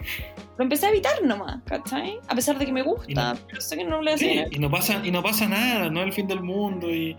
[0.58, 2.18] lo empecé a evitar nomás, ¿cachai?
[2.28, 4.48] A pesar de que me gusta, no- pero sé que no le hace Sí, bien.
[4.50, 6.88] y no pasa, y no pasa nada, no es el fin del mundo.
[6.92, 7.16] Y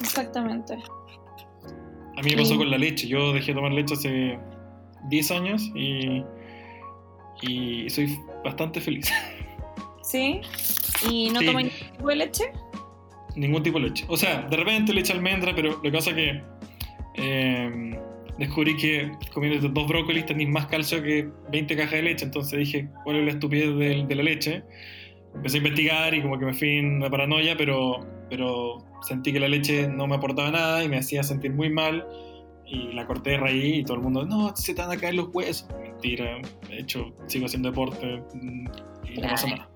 [0.00, 0.74] Exactamente.
[2.18, 2.58] A mí me pasó Sí.
[2.58, 3.06] con la leche.
[3.08, 4.38] Yo dejé de tomar leche hace
[5.08, 6.22] 10 años y,
[7.42, 9.10] y soy bastante feliz.
[10.02, 10.40] ¿Sí?
[11.10, 11.46] ¿Y no Sí.
[11.46, 12.44] ningún tipo de leche?
[13.34, 14.04] Ningún tipo de leche.
[14.08, 16.42] O sea, de repente leche almendra, pero lo que pasa es que
[17.16, 17.98] eh,
[18.38, 22.24] descubrí que comiendo dos brócolis tenéis más calcio que 20 cajas de leche.
[22.24, 24.62] Entonces dije, ¿cuál es la estupidez del- de, la leche?
[25.34, 29.40] Empecé a investigar y como que me fui en una paranoia, pero, pero sentí que
[29.40, 32.06] la leche no me aportaba nada y me hacía sentir muy mal.
[32.66, 35.14] Y la corté de raíz y todo el mundo, no, se te van a caer
[35.14, 35.68] los huesos.
[35.80, 38.66] Mentira, de hecho, sigo haciendo deporte mm,
[39.04, 39.68] y no pasa nada.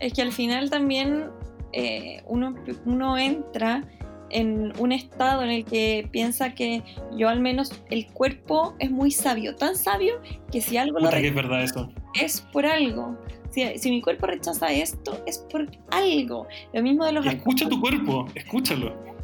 [0.00, 1.30] Es que al final también
[1.72, 3.84] eh, uno, uno entra
[4.30, 6.82] en un estado en el que piensa que
[7.16, 10.20] yo al menos el cuerpo es muy sabio, tan sabio
[10.52, 11.90] que si algo lo que es verdad eso.
[12.20, 13.16] Es por algo.
[13.50, 16.46] Si, si, mi cuerpo rechaza esto, es por algo.
[16.74, 17.26] Lo mismo de los...
[17.26, 19.17] escucha tu cuerpo, escúchalo.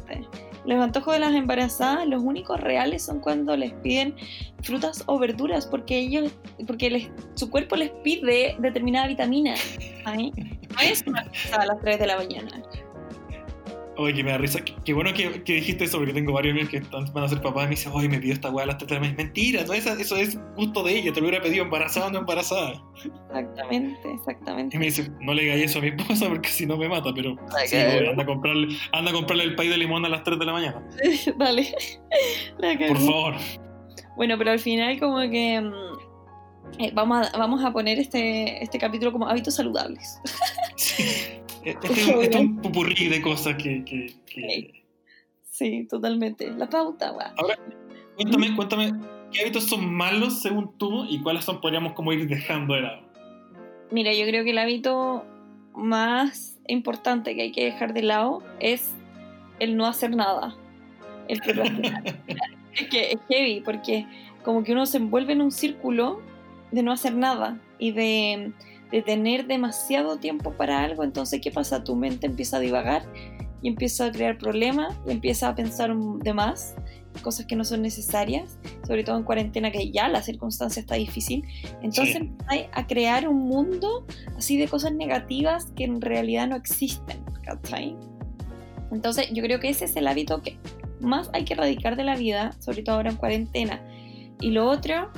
[0.65, 4.15] Los antojos de las embarazadas, los únicos reales son cuando les piden
[4.63, 6.31] frutas o verduras, porque ellos,
[6.65, 9.53] porque les, su cuerpo les pide determinada vitamina.
[10.05, 12.63] No es una a las 3 de la mañana.
[13.97, 14.59] Oye, que me da risa.
[14.83, 16.81] Qué, bueno que, dijiste eso, porque tengo varios amigos que
[17.13, 18.89] van a ser papás y me dicen, oye, me pidió esta weá a las 3
[18.89, 19.17] de la mañana.
[19.17, 22.83] Mentira, eso, eso es gusto de ella, te lo hubiera pedido embarazada o no embarazada.
[23.29, 24.75] Exactamente, exactamente.
[24.75, 27.11] Y me dice, no le digas eso a mi esposa porque si no me mata,
[27.15, 30.39] pero sí, anda, a comprarle, anda a comprarle el pay de limón a las 3
[30.39, 30.83] de la mañana.
[31.37, 31.73] Dale.
[32.87, 33.35] Por favor.
[34.17, 35.61] Bueno, pero al final como que...
[35.61, 35.95] Mm,
[36.79, 40.19] eh, vamos, a, vamos a poner este, este capítulo como hábitos saludables.
[40.75, 41.44] Sí.
[41.65, 41.87] Este,
[42.21, 44.13] este es un pupurrí de cosas que...
[45.49, 46.51] Sí, totalmente.
[46.51, 47.33] La pauta, va.
[47.37, 47.57] Ahora,
[48.15, 48.93] cuéntame, cuéntame,
[49.31, 53.01] ¿qué hábitos son malos según tú y cuáles son, podríamos como ir dejando de lado?
[53.91, 55.25] Mira, yo creo que el hábito
[55.73, 58.91] más importante que hay que dejar de lado es
[59.59, 60.55] el no hacer nada.
[61.27, 61.39] El
[62.73, 64.05] es que es heavy, porque
[64.43, 66.21] como que uno se envuelve en un círculo
[66.71, 68.51] de no hacer nada y de
[68.91, 71.83] de tener demasiado tiempo para algo, entonces ¿qué pasa?
[71.83, 73.03] Tu mente empieza a divagar
[73.61, 76.75] y empieza a crear problemas y empieza a pensar de más,
[77.21, 81.43] cosas que no son necesarias, sobre todo en cuarentena que ya la circunstancia está difícil.
[81.81, 84.05] Entonces hay a crear un mundo
[84.37, 87.23] así de cosas negativas que en realidad no existen.
[88.91, 90.57] Entonces yo creo que ese es el hábito que
[90.99, 93.81] más hay que erradicar de la vida, sobre todo ahora en cuarentena.
[94.41, 95.11] Y lo otro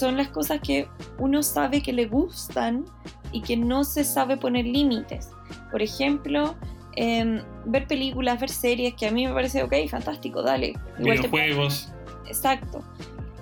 [0.00, 2.86] son las cosas que uno sabe que le gustan
[3.32, 5.30] y que no se sabe poner límites.
[5.70, 6.56] Por ejemplo,
[6.96, 10.72] em, ver películas, ver series, que a mí me parece, ok, fantástico, dale.
[10.98, 11.92] Videojuegos.
[12.26, 12.82] Exacto.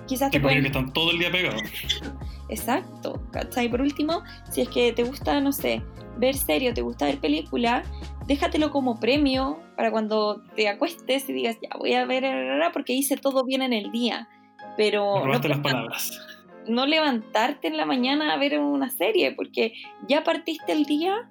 [0.05, 0.61] Quizás te pueden...
[0.61, 1.61] que están todo el día pegados.
[2.49, 3.69] Exacto, ¿cachai?
[3.69, 5.81] Por último, si es que te gusta, no sé,
[6.17, 7.83] ver serie o te gusta ver película,
[8.27, 12.25] déjatelo como premio para cuando te acuestes y digas, ya voy a ver,
[12.73, 14.27] porque hice todo bien en el día.
[14.75, 15.25] Pero...
[15.25, 16.19] no las palabras
[16.67, 19.73] no levantarte en la mañana a ver una serie, porque
[20.07, 21.29] ya partiste el día.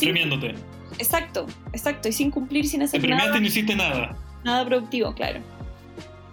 [0.00, 0.54] Premiándote.
[0.98, 3.36] Exacto, exacto, y sin cumplir, sin hacer Te nada.
[3.36, 4.16] y no hiciste nada.
[4.44, 5.40] Nada productivo, claro.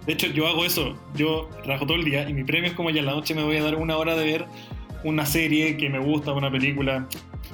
[0.05, 0.97] De hecho, yo hago eso.
[1.15, 3.43] Yo trabajo todo el día y mi premio es como ya en la noche me
[3.43, 4.45] voy a dar una hora de ver
[5.03, 7.07] una serie que me gusta, una película,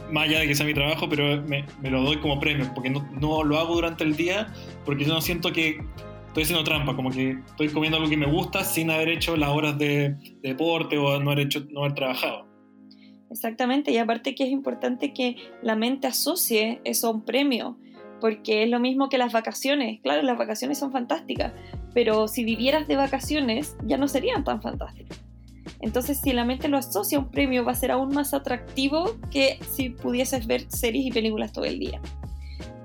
[0.10, 3.08] más allá de que sea mi trabajo, pero me, lo doy como premio, porque no,
[3.20, 4.54] no, lo hago durante el día,
[4.86, 5.82] porque yo no siento que
[6.32, 9.50] estoy haciendo trampa, como que estoy comiendo algo que me gusta sin haber hecho las
[9.50, 12.48] horas de, deporte o no haber, hecho, no haber trabajado.
[13.30, 17.78] Exactamente, y aparte que es importante que la mente asocie eso a un premio,
[18.22, 20.00] porque es lo mismo que las vacaciones.
[20.02, 21.52] Claro, las vacaciones son fantásticas,
[21.94, 25.20] pero si vivieras de vacaciones ya no serían tan fantásticas.
[25.82, 29.18] Entonces, si la mente lo asocia a un premio, va a ser aún más atractivo
[29.32, 32.02] que si pudieses ver series y películas todo el día.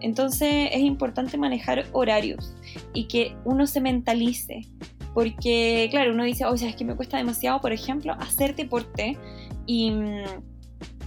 [0.01, 2.55] Entonces es importante manejar horarios
[2.93, 4.67] y que uno se mentalice.
[5.15, 9.17] Porque, claro, uno dice, oye, es que me cuesta demasiado, por ejemplo, hacer deporte.
[9.65, 9.93] Y,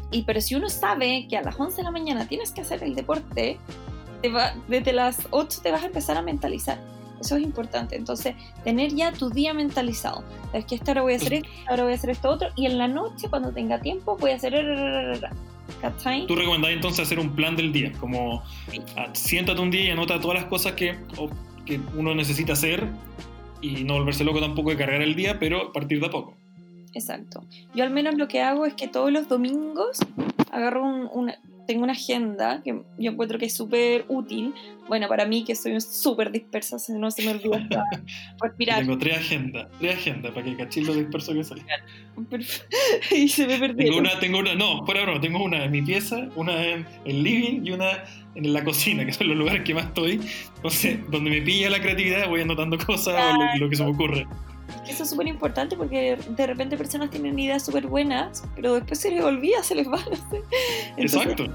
[0.10, 2.84] y, pero si uno sabe que a las 11 de la mañana tienes que hacer
[2.84, 3.60] el deporte,
[4.22, 6.80] te va, desde las 8 te vas a empezar a mentalizar.
[7.22, 7.96] Eso es importante.
[7.96, 10.24] Entonces, tener ya tu día mentalizado.
[10.54, 12.50] Es que esta hora voy a hacer esto, ahora voy a hacer esto otro.
[12.56, 14.56] Y en la noche, cuando tenga tiempo, voy a hacer...
[16.28, 17.92] ¿Tú recomendás entonces hacer un plan del día?
[18.00, 18.44] Como
[19.14, 20.98] siéntate un día y anota todas las cosas que,
[21.66, 22.88] que uno necesita hacer
[23.62, 26.36] y no volverse loco tampoco de cargar el día, pero partir de a poco.
[26.94, 27.44] Exacto.
[27.76, 30.00] Yo al menos lo que hago es que todos los domingos
[30.52, 31.32] agarro un,
[31.70, 34.56] tengo una agenda que yo encuentro que es súper útil.
[34.88, 37.86] Bueno, para mí que soy súper dispersa, no se me olvida
[38.42, 38.80] respirar.
[38.80, 41.62] Tengo tres agendas, tres agendas para que cachis lo disperso que soy.
[43.12, 43.86] y se me perdió.
[43.86, 47.22] Tengo una, tengo una, no, fuera broma, tengo una en mi pieza, una en el
[47.22, 48.04] living y una
[48.34, 50.22] en la cocina, que son los lugares que más estoy.
[50.56, 54.26] Entonces, donde me pilla la creatividad voy anotando cosas o lo que se me ocurre.
[54.88, 59.12] Eso es súper importante porque de repente personas tienen ideas súper buenas, pero después se
[59.12, 60.00] les olvida, se les va.
[60.98, 61.46] Exacto.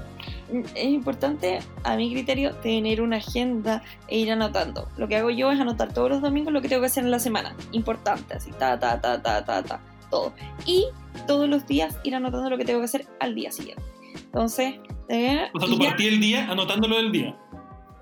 [0.75, 4.87] Es importante, a mi criterio, tener una agenda e ir anotando.
[4.97, 7.11] Lo que hago yo es anotar todos los domingos lo que tengo que hacer en
[7.11, 7.55] la semana.
[7.71, 10.33] Importante, así, ta, ta, ta, ta, ta, ta, todo.
[10.65, 10.85] Y
[11.27, 13.83] todos los días ir anotando lo que tengo que hacer al día siguiente.
[14.13, 14.75] Entonces,
[15.09, 17.37] eh, o sea, tú partí el día anotándolo del día.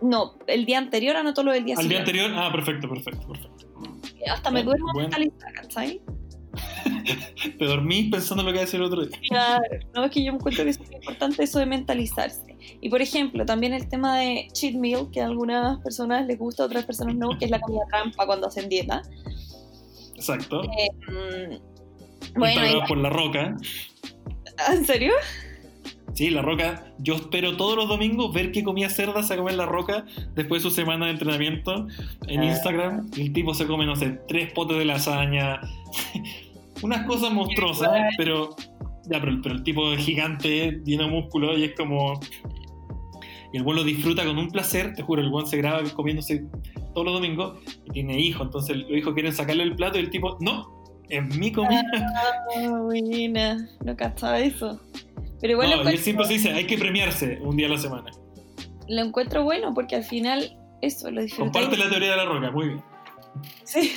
[0.01, 1.97] No, el día anterior anoto lo del día siguiente.
[1.97, 3.52] Al día anterior, ah, perfecto, perfecto, perfecto
[4.31, 5.09] hasta me duermo bueno.
[5.09, 6.01] mentalizada, ¿cachai?
[7.57, 9.17] Te dormís pensando en lo que vas a hacer el otro día.
[9.27, 9.63] Claro,
[9.93, 12.55] no es que yo encuentro que es muy importante eso de mentalizarse.
[12.81, 16.63] Y por ejemplo, también el tema de cheat meal, que a algunas personas les gusta,
[16.63, 19.01] a otras personas no, que es la comida trampa cuando hacen dieta.
[20.15, 20.61] Exacto.
[21.07, 23.55] Mm, bueno, y- por La Roca.
[24.71, 25.13] ¿en serio?
[26.13, 26.85] Sí, La Roca.
[26.99, 30.69] Yo espero todos los domingos ver qué comía cerda se comer La Roca después de
[30.69, 31.87] su semana de entrenamiento
[32.27, 32.45] en Ah.
[32.45, 33.09] Instagram.
[33.15, 35.59] Y el tipo se come, no sé, tres potes de lasaña.
[36.83, 38.55] Unas cosas monstruosas, pero.
[39.09, 42.19] Ya, pero, pero el tipo es gigante, lleno de músculo y es como.
[43.51, 46.45] Y el buen lo disfruta con un placer, te juro, el buen se graba comiéndose
[46.93, 50.09] todos los domingos y tiene hijos, entonces los hijos quieren sacarle el plato y el
[50.09, 51.83] tipo, no, es mi comida.
[52.57, 54.79] Ah, buena, no cachaba eso.
[55.43, 57.67] Pero igual no, lo, y él encuentro, siempre se dice, hay que premiarse un día
[57.67, 58.09] a la semana.
[58.87, 61.51] lo encuentro bueno porque al final eso lo disfrutáis.
[61.53, 62.83] Comparte la teoría de la roca, muy bien.
[63.63, 63.91] Sí,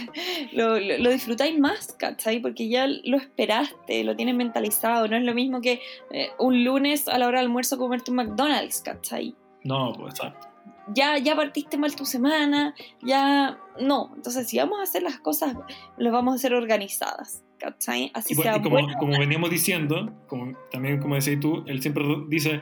[0.53, 2.41] lo, lo- lo disfrutáis más, ¿cachai?
[2.41, 5.07] Porque ya lo esperaste, lo tienes mentalizado.
[5.09, 5.81] No es lo mismo que
[6.11, 9.35] eh, un lunes a la hora del almuerzo comerte un McDonald's, ¿cachai?
[9.65, 10.49] No, pues exacto.
[10.95, 14.13] Ya, ya partiste mal tu semana, ya no.
[14.17, 15.55] Entonces, si vamos a hacer las cosas,
[15.99, 18.11] las vamos a hacer organizadas, ¿cachai?
[18.15, 18.99] Así Y, bueno, sea y como, bueno.
[18.99, 22.61] como veníamos diciendo, como, también como decías tú, él siempre dice,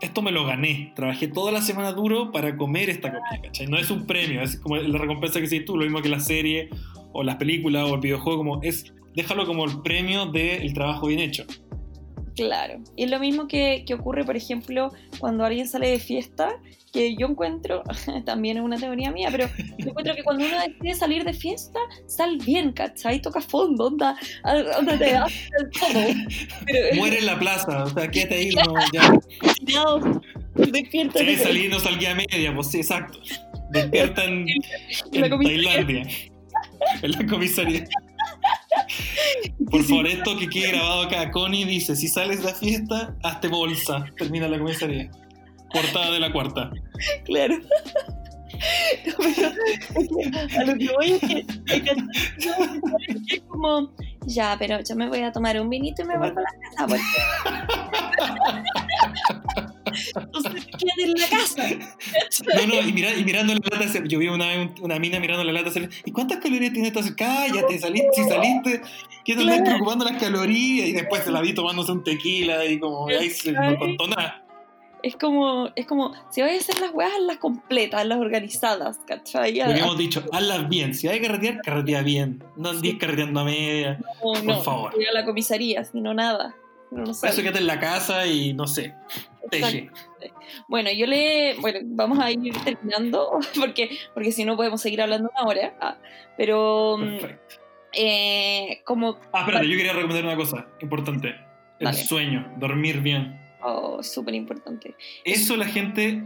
[0.00, 3.66] esto me lo gané, trabajé toda la semana duro para comer esta comida, ¿cachai?
[3.66, 6.20] No es un premio, es como la recompensa que decís tú, lo mismo que la
[6.20, 6.68] serie,
[7.12, 11.20] o las películas, o el videojuego, como es, déjalo como el premio del trabajo bien
[11.20, 11.44] hecho.
[12.36, 12.80] Claro.
[12.96, 16.60] Y es lo mismo que, que ocurre, por ejemplo, cuando alguien sale de fiesta,
[16.94, 17.82] que yo encuentro,
[18.24, 21.80] también es una teoría mía, pero yo encuentro que cuando uno decide salir de fiesta,
[22.06, 23.20] sal bien, ¿cachai?
[23.20, 24.16] Toca fondo, onda,
[24.78, 26.04] onda te hace todo.
[26.64, 29.12] Pero Muere en la plaza, o sea, quédate ahí, no, ya.
[29.66, 30.22] tirado,
[30.54, 31.18] despierta.
[31.18, 33.18] Salir, no salía a media, pues sí, exacto.
[33.70, 34.46] Despierta en.
[35.10, 36.06] Tailandia.
[37.02, 37.84] En la comisaría.
[39.70, 41.30] Por favor, esto que quede grabado acá.
[41.30, 44.04] Connie dice: si sales de la fiesta, hazte bolsa.
[44.16, 45.10] Termina la comisaría.
[45.72, 46.70] Portada de la cuarta.
[47.24, 47.56] Claro.
[49.04, 49.48] No, pero
[50.58, 51.96] a lo que voy es que, es que
[53.34, 53.92] es como,
[54.26, 56.86] ya, pero yo me voy a tomar un vinito y me vuelvo a la casa.
[56.86, 57.02] Porque...
[60.16, 61.68] Entonces, quédate en la casa.
[62.54, 65.52] No, no, y, mira- y mirando la lata, yo vi una, una mina mirando la
[65.52, 65.70] lata.
[66.04, 67.00] ¿Y cuántas calorías tiene esta?
[67.16, 68.80] Cállate, saliste, si saliste,
[69.24, 69.64] ¿qué te Claro.
[69.64, 70.88] preocupando las calorías?
[70.88, 74.40] Y después se la vi tomándose un tequila y como, ahí se no contó nada.
[75.02, 79.52] Es como, es como, si voy a hacer las weas, hazlas completas, hazlas organizadas, ¿cachai?
[79.54, 80.94] Lo que hemos dicho, hazlas bien.
[80.94, 82.42] Si hay que carretear, carretea bien.
[82.56, 83.98] No andes carreteando a media.
[84.00, 84.94] No, por no, favor.
[84.98, 86.54] Ir a la comisaría, sino nada.
[86.90, 88.94] No, no eso quédate en la casa y no sé,
[89.50, 89.90] teje.
[90.68, 91.54] Bueno, yo le.
[91.60, 95.74] Bueno, vamos a ir terminando, porque, porque si no podemos seguir hablando una hora.
[95.80, 95.96] Ah,
[96.36, 97.18] pero, mm,
[97.92, 99.18] eh, como.
[99.32, 101.34] Ah, espérate, yo quería recomendar una cosa importante.
[101.78, 101.98] El Dale.
[101.98, 103.40] sueño, dormir bien.
[103.62, 104.94] Oh, súper importante.
[105.24, 106.22] Eso la gente,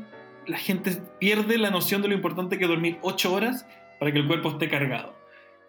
[0.46, 3.66] la gente pierde la noción de lo importante que es dormir 8 horas
[3.98, 5.14] para que el cuerpo esté cargado.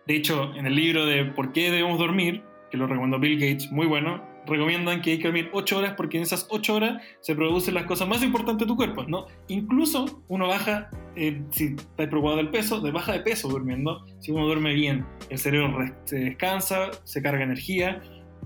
[0.05, 3.71] De hecho, en el libro de ¿Por qué debemos dormir?, que lo recomendó Bill Gates,
[3.71, 7.35] muy bueno, recomiendan que hay que dormir 8 horas porque en esas 8 horas se
[7.35, 9.25] producen las cosas más importantes de tu cuerpo, ¿no?
[9.47, 14.31] Incluso uno baja, eh, si está preocupado del peso, de baja de peso durmiendo, si
[14.31, 18.01] uno duerme bien, el cerebro re- se descansa, se carga energía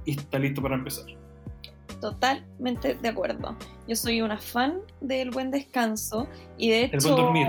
[0.06, 1.06] y está listo para empezar.
[2.02, 3.56] Totalmente de acuerdo.
[3.88, 6.28] Yo soy una fan del buen descanso
[6.58, 6.98] y de hecho.
[6.98, 7.48] El buen dormir.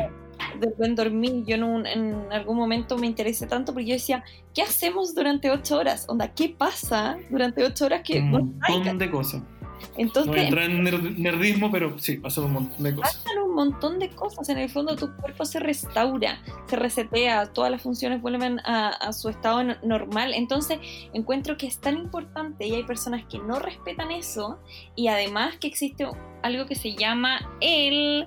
[0.60, 1.44] Del buen dormir.
[1.46, 4.24] Yo en, un- en algún momento me interesé tanto porque yo decía,
[4.54, 6.06] ¿qué hacemos durante ocho horas?
[6.08, 8.38] Onda, ¿qué pasa durante ocho horas que Un no
[8.68, 9.42] montón de cosas.
[9.42, 13.16] No Entonces, entrar en ner- nerdismo, pero sí, pasan un montón de cosas.
[13.16, 14.48] pasan un montón de cosas.
[14.48, 19.12] En el fondo, tu cuerpo se restaura, se resetea, todas las funciones vuelven a, a
[19.12, 20.32] su estado no- normal.
[20.34, 20.78] Entonces,
[21.12, 24.58] encuentro que es tan importante y hay personas que no respetan eso.
[24.96, 26.06] Y además, que existe
[26.42, 28.26] algo que se llama el.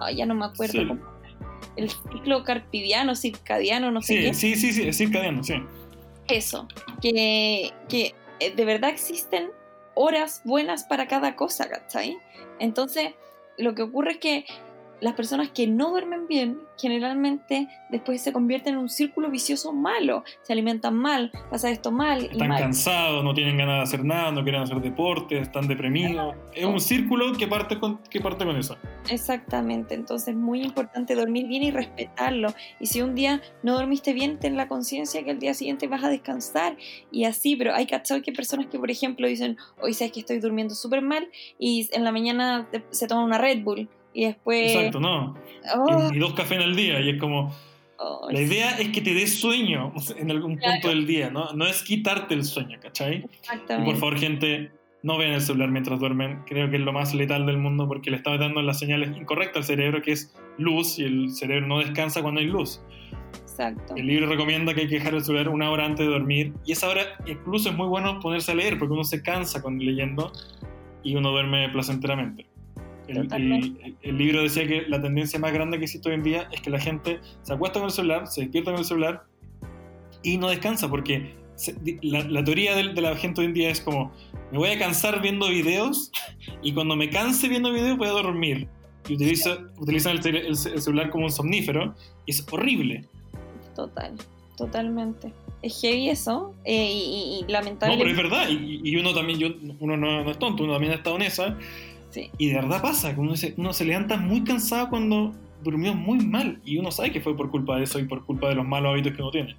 [0.00, 0.72] ay, ya no me acuerdo.
[0.72, 0.86] Sí.
[0.88, 1.15] cómo-
[1.76, 4.34] El ciclo carpidiano, circadiano, no sé Sí, qué.
[4.34, 5.54] sí, sí, sí, es circadiano, sí.
[6.28, 6.66] Eso,
[7.00, 9.50] que, que eh, de verdad existen
[9.94, 12.16] horas buenas para cada cosa, ¿cachai?
[12.58, 13.12] Entonces,
[13.58, 14.44] lo que ocurre es que
[15.00, 20.24] las personas que no duermen bien, generalmente después se convierten en un círculo vicioso malo.
[20.42, 22.60] Se alimentan mal, pasa esto mal y Están mal.
[22.60, 26.34] cansados, no tienen ganas de hacer nada, no quieren hacer deporte, están deprimidos.
[26.54, 28.76] Es un círculo que parte con, que parte con eso.
[29.10, 32.54] Exactamente, entonces es muy importante dormir bien y respetarlo.
[32.80, 36.04] Y si un día no dormiste bien, ten la conciencia que al día siguiente vas
[36.04, 36.76] a descansar
[37.10, 40.38] y así, pero hay cachado que personas que, por ejemplo, dicen, hoy sabes que estoy
[40.40, 41.28] durmiendo súper mal
[41.58, 44.72] y en la mañana se toman una Red Bull y después...
[44.74, 45.34] Exacto, no.
[45.76, 47.54] Oh, Y, y dos cafés al día, y es como,
[47.98, 50.72] Oh, La idea es que te des sueño en algún Claro.
[50.74, 51.52] punto del día, ¿no?
[51.54, 53.20] No es quitarte el sueño, ¿cachai?
[53.22, 53.90] Y Exactamente.
[53.90, 54.70] por favor, gente,
[55.02, 56.40] no vean el celular mientras duermen.
[56.46, 59.56] Creo que es lo más letal del mundo porque le está dando las señales incorrectas
[59.56, 62.82] al cerebro, que es luz, y el cerebro no descansa cuando hay luz.
[63.40, 63.94] Exacto.
[63.96, 66.72] El libro recomienda que hay que dejar el celular una hora antes de dormir, y
[66.72, 70.32] esa hora incluso es muy bueno ponerse a leer porque uno se cansa con leyendo
[71.02, 72.44] y uno duerme placenteramente.
[73.08, 76.48] El, el- el libro decía que la tendencia más grande que existe hoy en día
[76.52, 79.24] es que la gente se acuesta con el celular, se despierta con el celular
[80.22, 83.70] y no descansa porque se- la, la teoría del- de, la gente hoy en día
[83.70, 84.12] es como
[84.52, 86.10] me voy a cansar viendo videos
[86.62, 88.68] y cuando me canse viendo videos voy a dormir
[89.08, 91.94] y utiliza, utilizan el, el ce- el celular como un somnífero
[92.26, 93.04] y es horrible.
[93.74, 94.14] Total,
[94.56, 95.32] totalmente.
[95.62, 96.54] Es heavy eso.
[96.64, 99.48] eh, y, y- y No, pero es verdad y, y uno también, yo,
[99.80, 101.56] uno no, no es tonto, uno también ha estado en esa
[102.16, 105.92] Sí, y de verdad pasa, que uno se, uno se levanta muy cansado cuando durmió
[105.94, 108.54] muy mal y uno sabe que fue por culpa de eso y por culpa de
[108.54, 109.54] los malos hábitos que uno tiene.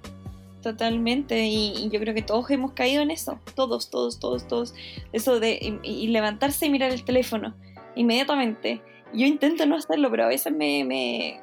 [0.62, 1.46] totalmente.
[1.46, 3.38] Y, y yo creo que todos hemos caído en eso.
[3.54, 4.74] Todos, todos, todos, todos.
[5.12, 7.54] Eso de y, y levantarse y mirar el teléfono
[7.94, 8.80] inmediatamente.
[9.14, 10.84] Yo intento no hacerlo, pero a veces me.
[10.84, 11.40] me-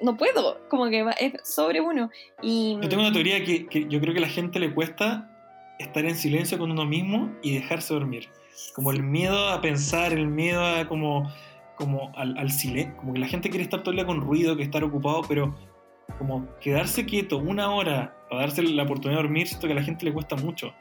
[0.00, 2.10] no puedo, como que es sobre uno.
[2.42, 5.30] Y Yo tengo una teoría que, que yo creo que a la gente le cuesta
[5.78, 8.28] estar en silencio con uno mismo y dejarse dormir.
[8.74, 11.32] Como el miedo a pensar, el miedo a como,
[11.76, 14.56] como al, al silencio, como que la gente quiere estar todo el día con ruido,
[14.56, 15.54] que estar ocupado, pero
[16.18, 19.82] como quedarse quieto una hora para darse la oportunidad de dormir, siento que a la
[19.82, 20.72] gente le cuesta mucho.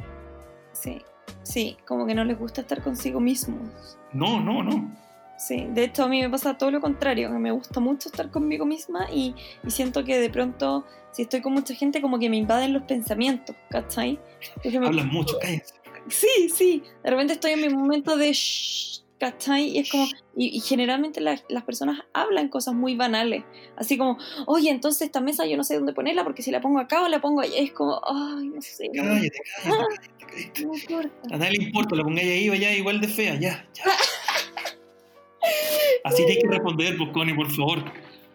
[0.74, 1.02] sí,
[1.44, 3.98] sí, como que no les gusta estar consigo mismos.
[4.12, 4.92] No, no, no.
[5.38, 8.30] Sí, de hecho a mí me pasa todo lo contrario, que me gusta mucho estar
[8.30, 12.30] conmigo misma y, y siento que de pronto, si estoy con mucha gente, como que
[12.30, 14.20] me invaden los pensamientos, ¿cachai?
[14.64, 15.74] Me- Hablan mucho, cállense.
[16.10, 19.70] Sí, sí, de repente estoy en mi momento de shh, ¿cachai?
[19.70, 23.44] Y es como, y, y generalmente la- las personas hablan cosas muy banales,
[23.78, 26.80] así como, oye, entonces esta mesa yo no sé dónde ponerla porque si la pongo
[26.80, 29.32] acá o la pongo allá, es como, ay, no sé, Cállate,
[29.64, 31.12] cállate, cállate, no importa.
[31.32, 33.84] A nadie le importa, la pongáis ahí, vaya igual de fea, ya, ya.
[36.04, 37.84] Así tienes que responder, pues, Connie, por favor.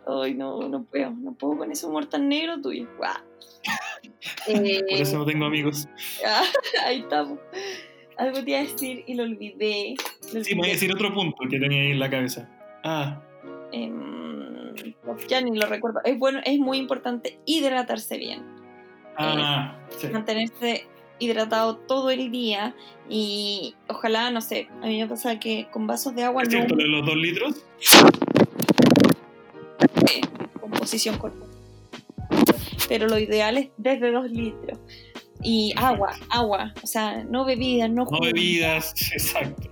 [0.06, 2.88] Ay, no, no puedo, no puedo con ese humor tan negro tuyo.
[2.96, 3.14] Guau.
[4.48, 5.88] Eh, Por eso no tengo amigos.
[6.26, 6.42] ah,
[6.86, 7.38] ahí estamos.
[8.16, 9.94] Algo te iba a decir y lo olvidé.
[10.32, 12.48] Lo Sí, me voy a decir otro punto que tenía ahí en la cabeza.
[12.84, 13.22] Ah,
[13.70, 14.72] Em,
[15.28, 16.00] ya ni lo recuerdo.
[16.04, 18.42] Es bueno, es muy importante hidratarse bien.
[19.18, 20.08] ah, sí.
[20.08, 20.86] Mantenerse
[21.20, 22.74] hidratado todo el día
[23.10, 26.52] y ojalá, no sé, a mí me pasa que con vasos de agua ¿Es no
[26.58, 27.64] cierto de los dos litros?
[30.10, 30.20] eh,
[30.60, 31.47] composición corporal.
[32.88, 34.78] Pero lo ideal es desde dos litros.
[35.42, 39.70] Y agua, agua, o sea, no bebidas, no No bebidas, exacto.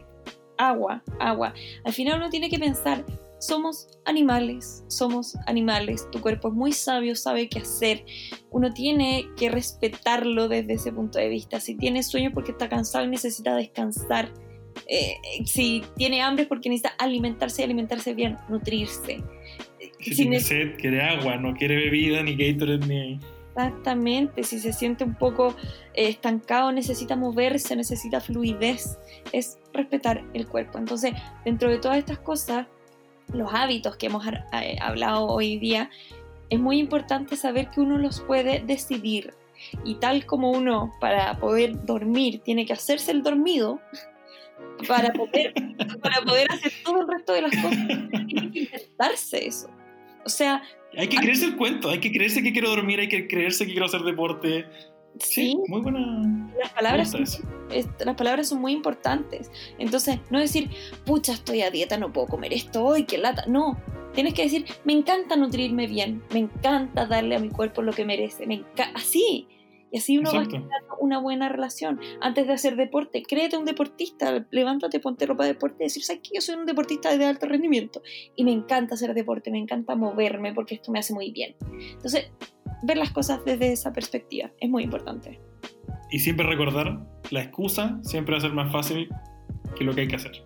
[0.59, 1.53] agua, agua.
[1.85, 3.05] Al final uno tiene que pensar,
[3.41, 8.05] somos animales, somos animales, tu cuerpo es muy sabio, sabe qué hacer,
[8.51, 11.59] uno tiene que respetarlo desde ese punto de vista.
[11.59, 14.31] Si tiene sueño porque está cansado y necesita descansar,
[14.89, 19.25] Eh, si tiene hambre es porque necesita alimentarse y alimentarse bien, nutrirse.
[20.07, 23.19] Si Si tiene ne- sed, quiere agua, no quiere bebida, ni Gatorade, ni...
[23.57, 25.57] Exactamente, si se siente un poco
[25.95, 28.99] eh, estancado, necesita moverse, necesita fluidez,
[29.33, 30.79] es respetar el cuerpo.
[30.79, 31.13] Entonces,
[31.45, 32.69] dentro de todas estas cosas,
[33.33, 35.91] los hábitos que hemos eh, hablado hoy día,
[36.51, 39.35] es muy importante saber que uno los puede decidir.
[39.85, 43.81] Y tal como uno para poder dormir tiene que hacerse el dormido,
[44.87, 45.53] para poder,
[46.03, 49.69] para poder hacer todo el resto de las cosas, tiene que intentarse eso.
[50.27, 50.63] O sea,
[50.99, 53.73] Hay que creerse el cuento, hay que creerse que quiero dormir, hay que creerse que
[53.73, 54.67] quiero hacer deporte.
[55.19, 56.51] Sí, sí, muy buena.
[56.61, 57.41] las palabras son es-
[58.05, 59.51] las palabras son muy importantes.
[59.79, 60.69] Entonces, no decir,
[61.05, 63.45] pucha, estoy a dieta, no puedo comer esto hoy, qué lata.
[63.47, 63.79] No,
[64.15, 68.05] tienes que decir, me encanta nutrirme bien, me encanta darle a mi cuerpo lo que
[68.05, 68.63] merece, me.
[68.95, 69.47] Así.
[69.91, 70.67] Y así uno va Exacto.
[70.67, 72.01] creando una buena relación.
[72.21, 76.23] Antes de hacer deporte, créete un deportista, levántate, ponte ropa de deporte y decir, ¿sabes
[76.23, 76.31] qué?
[76.35, 78.03] Yo soy un deportista de alto rendimiento
[78.35, 81.55] y me encanta hacer deporte, me encanta moverme porque esto me hace muy bien.
[81.93, 82.31] Entonces,
[82.83, 85.41] ver las cosas desde esa perspectiva es muy importante.
[86.11, 89.09] Y siempre recordar, la excusa siempre va a ser más fácil
[89.77, 90.43] que lo que hay que hacer.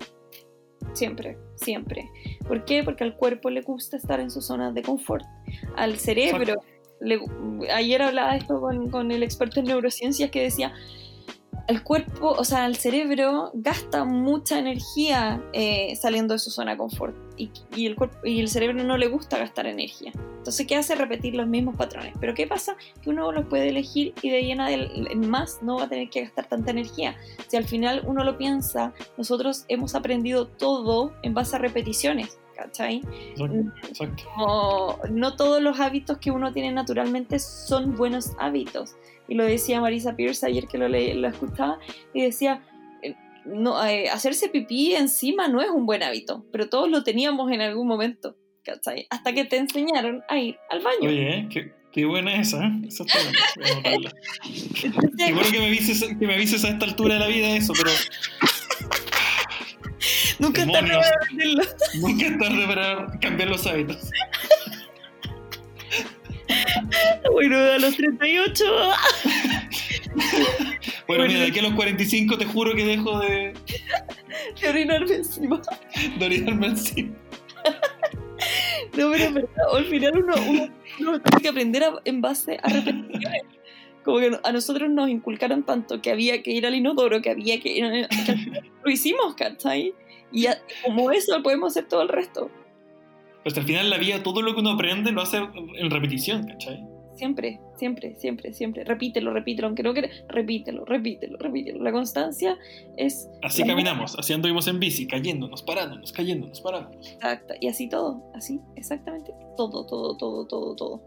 [0.93, 2.11] Siempre, siempre.
[2.49, 2.83] ¿Por qué?
[2.83, 5.25] Porque al cuerpo le gusta estar en su zona de confort.
[5.77, 6.57] Al cerebro,
[7.73, 10.73] ayer hablaba esto con, el experto en neurociencias que decía,
[11.67, 16.79] el cuerpo, o sea, el cerebro gasta mucha energía eh, saliendo de su zona de
[16.79, 17.51] confort y,
[18.25, 20.13] el cerebro no le gusta gastar energía.
[20.39, 20.95] Entonces, ¿qué hace?
[20.95, 22.15] Repetir los mismos patrones.
[22.19, 22.77] Pero ¿qué pasa?
[23.03, 25.89] Que uno los puede elegir y de ahí en adel- en más no va a
[25.89, 27.17] tener que gastar tanta energía.
[27.47, 33.03] Si al final uno lo piensa, nosotros hemos aprendido todo en base a repeticiones, ¿cachai?
[33.89, 34.25] Exacto.
[34.35, 38.97] Como no todos los hábitos que uno tiene naturalmente son buenos hábitos.
[39.29, 41.79] Y lo decía Marisa Pierce ayer que lo, le, lo escuchaba
[42.13, 42.63] y decía,
[43.03, 43.15] eh,
[43.47, 47.63] no, eh, hacerse pipí encima no es un buen hábito, pero todos lo teníamos en
[47.63, 49.07] algún momento, ¿cachai?
[49.09, 51.09] Hasta que te enseñaron a ir al baño.
[51.09, 52.73] Oye, qué, qué buena esa, ¿eh?
[52.89, 53.19] Esa está
[55.33, 57.91] bueno que me, avises, que me avises a esta altura de la vida eso, pero
[60.41, 61.07] Nunca es tarde demonios.
[61.07, 61.63] para aprenderlo.
[62.01, 64.11] nunca es tarde para cambiar los hábitos.
[67.33, 68.65] Bueno, a los 38.
[68.65, 68.95] Bueno,
[71.07, 71.25] Bueno.
[71.27, 73.53] mira, de aquí a los 45 te juro que dejo de,
[74.61, 75.61] de orinarme encima.
[76.19, 77.17] de orinarme encima.
[78.97, 80.69] No, pero al final uno, uno,
[81.01, 83.43] uno tiene que aprender a- en base a repeticiones.
[84.05, 87.61] Como que a nosotros nos inculcaron tanto que había que ir al inodoro, que había
[87.61, 89.95] que ir que lo hicimos, ¿cachai?
[90.33, 90.47] Y
[90.85, 92.51] como eso podemos hacer todo el resto.
[93.43, 96.85] Pues al final la vida, todo lo que uno aprende lo hace en repetición, ¿cachai?
[97.15, 98.85] Siempre, siempre, siempre, siempre.
[98.85, 101.83] Repítelo, repítelo, aunque no quieras, repítelo, repítelo, repítelo.
[101.83, 102.57] La constancia
[102.97, 107.11] es Así caminamos, así anduvimos en bici, cayéndonos, parándonos, cayéndonos, parándonos.
[107.11, 107.55] exacta.
[107.61, 109.33] Y así todo, así, exactamente.
[109.57, 111.03] Todo, todo, todo, todo, todo.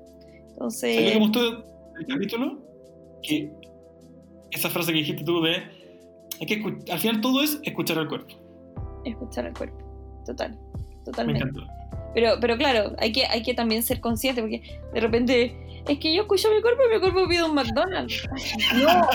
[0.70, 1.52] ¿Sabes Entonces, que me gustó
[1.94, 2.62] del capítulo?
[3.24, 3.52] Que
[4.52, 5.64] esa frase que dijiste tú de...
[6.40, 8.36] Hay que al final todo es escuchar al cuerpo.
[9.06, 9.78] Escuchar al cuerpo.
[10.26, 11.62] Total, Me totalmente.
[12.14, 16.14] Pero, pero claro, hay que, hay que también ser consciente, porque de repente es que
[16.14, 18.24] yo escucho mi cuerpo y mi cuerpo pide un McDonald's.
[18.76, 19.08] No.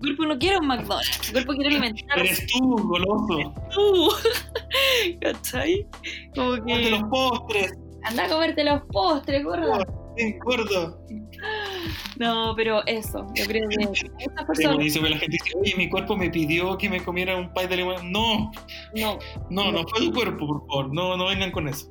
[0.00, 2.20] mi cuerpo no quiere un McDonald's, mi cuerpo quiere alimentarse.
[2.20, 3.54] Eres tú, goloso.
[3.74, 4.10] tú.
[5.20, 5.86] ¿Cachai?
[6.34, 7.72] Como que los postres.
[8.02, 9.86] anda a comerte los postres, gorda.
[10.16, 10.98] Sí, gordo.
[12.18, 14.06] No, pero eso, yo creo que Sí,
[14.46, 14.74] personas.
[14.76, 17.66] buenísimo que la gente dice, oye, mi cuerpo me pidió que me comiera un pie
[17.66, 18.12] de limón.
[18.12, 18.50] No,
[18.94, 19.18] No.
[19.50, 20.94] no, no fue tu cuerpo, por favor.
[20.94, 21.88] No, no vengan con eso.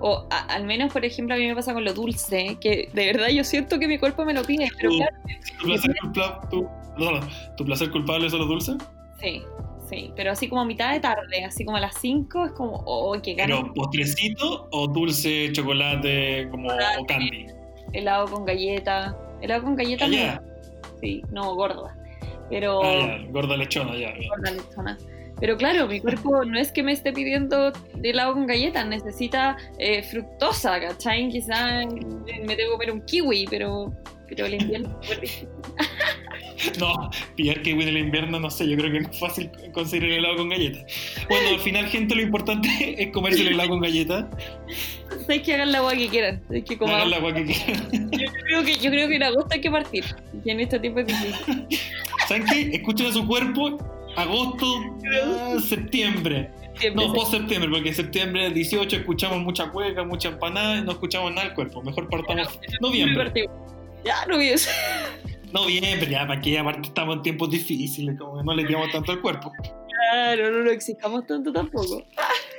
[0.00, 3.06] O a- al menos, por ejemplo, a mí me pasa con lo dulce, que de
[3.06, 4.96] verdad yo siento que mi cuerpo me lo pide, pero Sí.
[4.98, 5.16] claro,
[5.60, 6.62] ¿Tu placer, culpa- tu,
[6.98, 7.20] no, no,
[7.56, 8.76] ¿tu placer culpable son los dulces?
[9.20, 9.42] sí,
[9.88, 12.82] sí, pero así como a mitad de tarde, así como a las 5, es como,
[12.86, 13.60] oh, qué ganas.
[13.60, 16.98] ¿Pero postrecito o dulce, chocolate como, Chocolate.
[17.00, 17.46] o candy?
[17.92, 19.16] helado con galleta.
[19.44, 20.14] Helado con galleta, no.
[20.14, 20.42] ya.
[21.00, 21.94] Sí, no, gorda.
[22.48, 22.82] Pero.
[22.82, 23.30] Ah, ya.
[23.30, 24.14] Gorda lechona, ya.
[24.18, 24.28] ya.
[24.30, 24.98] gorda lechona.
[25.38, 27.72] Pero claro, mi cuerpo no es que me esté pidiendo
[28.02, 31.28] helado con galleta, necesita eh, fructosa, ¿cachai?
[31.28, 33.92] Quizás me tengo que comer un kiwi, pero,
[34.28, 35.46] pero el invierno es.
[36.78, 40.04] No, pillar kiwi en el invierno, no sé, yo creo que es más fácil conseguir
[40.10, 40.84] el helado con galleta.
[41.28, 42.68] Bueno, al final, gente, lo importante
[43.02, 44.30] es comerse el helado con galleta.
[45.20, 46.42] Sabes que hagan la agua que quieran.
[46.50, 48.10] Es que como Hagan la agua que quieran.
[48.10, 50.04] yo creo que yo creo que en agosto hay que partir.
[50.44, 51.66] Y en este tiempo es difícil.
[52.28, 52.76] ¿Saben qué?
[52.76, 53.78] Escuchen a su cuerpo.
[54.16, 54.66] Agosto,
[55.24, 56.50] ah, septiembre.
[56.94, 61.30] No, post septiembre, porque en septiembre 18 escuchamos mucha cueca, mucha empanada y no escuchamos
[61.32, 61.82] nada del cuerpo.
[61.82, 63.48] Mejor partamos noviembre.
[64.04, 64.70] Ya no vi eso.
[65.54, 69.12] Noviembre, ya, para que aparte estamos en tiempos difíciles, como que no le digamos tanto
[69.12, 69.52] al cuerpo.
[70.10, 72.02] Claro, no lo exijamos tanto tampoco.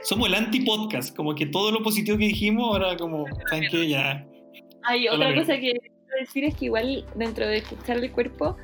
[0.03, 3.89] Somos el anti-podcast, como que todo lo positivo que dijimos, ahora como, ¿saben qué?
[3.89, 4.25] Ya.
[4.83, 8.55] Hay otra cosa que quiero decir es que igual dentro de escuchar el cuerpo,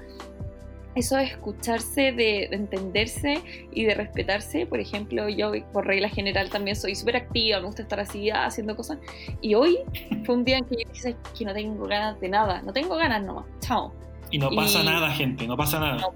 [0.95, 3.41] eso de escucharse, de, de entenderse
[3.73, 7.81] y de respetarse, por ejemplo, yo por regla general también soy súper activa, me gusta
[7.81, 8.97] estar así ah, haciendo cosas,
[9.41, 9.79] y hoy
[10.23, 12.71] fue un día en que yo dije "Sabes que no tengo ganas de nada, no
[12.71, 13.93] tengo ganas nomás, chao,
[14.31, 15.97] Y no pasa Y- nada, gente, no pasa nada.
[15.97, 16.13] No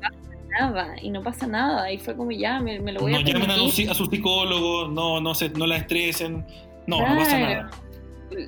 [0.60, 3.22] nada, y no pasa nada, y fue como ya, me, me lo voy No a
[3.22, 6.46] llamen a, un a su psicólogo, no, no, se, no la estresen.
[6.88, 7.64] No, no pasa Claro.
[7.64, 7.72] nada.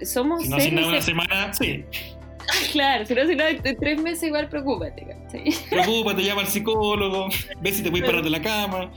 [0.05, 1.84] Somos Si no hacen nada una de- semana, sí.
[2.72, 5.53] Claro, si no hacen nada en tres meses igual preocúpate, ¿cachai?
[5.69, 7.28] Preocúpate, llama al psicólogo,
[7.61, 8.91] ve si te puedes parar de la cama.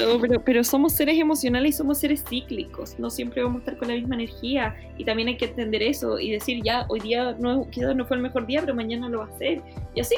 [0.00, 3.76] No, pero, pero somos seres emocionales y somos seres cíclicos, no siempre vamos a estar
[3.78, 7.36] con la misma energía y también hay que entender eso y decir ya, hoy día
[7.38, 9.62] no, quizás no fue el mejor día, pero mañana lo va a ser
[9.94, 10.16] y así,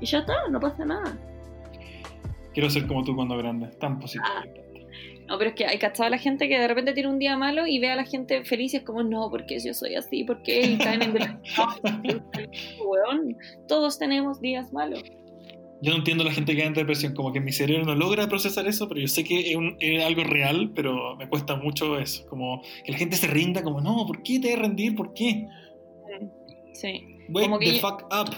[0.00, 1.16] y ya está, no pasa nada.
[2.54, 4.24] Quiero ser como tú cuando grande, tan positivo.
[4.26, 4.44] Ah.
[5.28, 7.36] No, pero es que hay cachado a la gente que de repente tiene un día
[7.36, 10.24] malo y ve a la gente feliz y es como, no, porque yo soy así?
[10.24, 10.62] ¿Por qué?
[10.62, 11.12] Y caen en.
[12.84, 13.36] Weón,
[13.68, 15.02] todos tenemos días malos.
[15.80, 17.94] Yo no entiendo a la gente que entra en depresión, como que mi cerebro no
[17.94, 21.54] logra procesar eso, pero yo sé que es, un- es algo real, pero me cuesta
[21.56, 22.26] mucho eso.
[22.26, 24.96] Como que la gente se rinda, como, no, ¿por qué te a rendir?
[24.96, 25.46] ¿Por qué?
[26.72, 27.18] Sí.
[27.28, 28.34] Wake the yo- fuck up.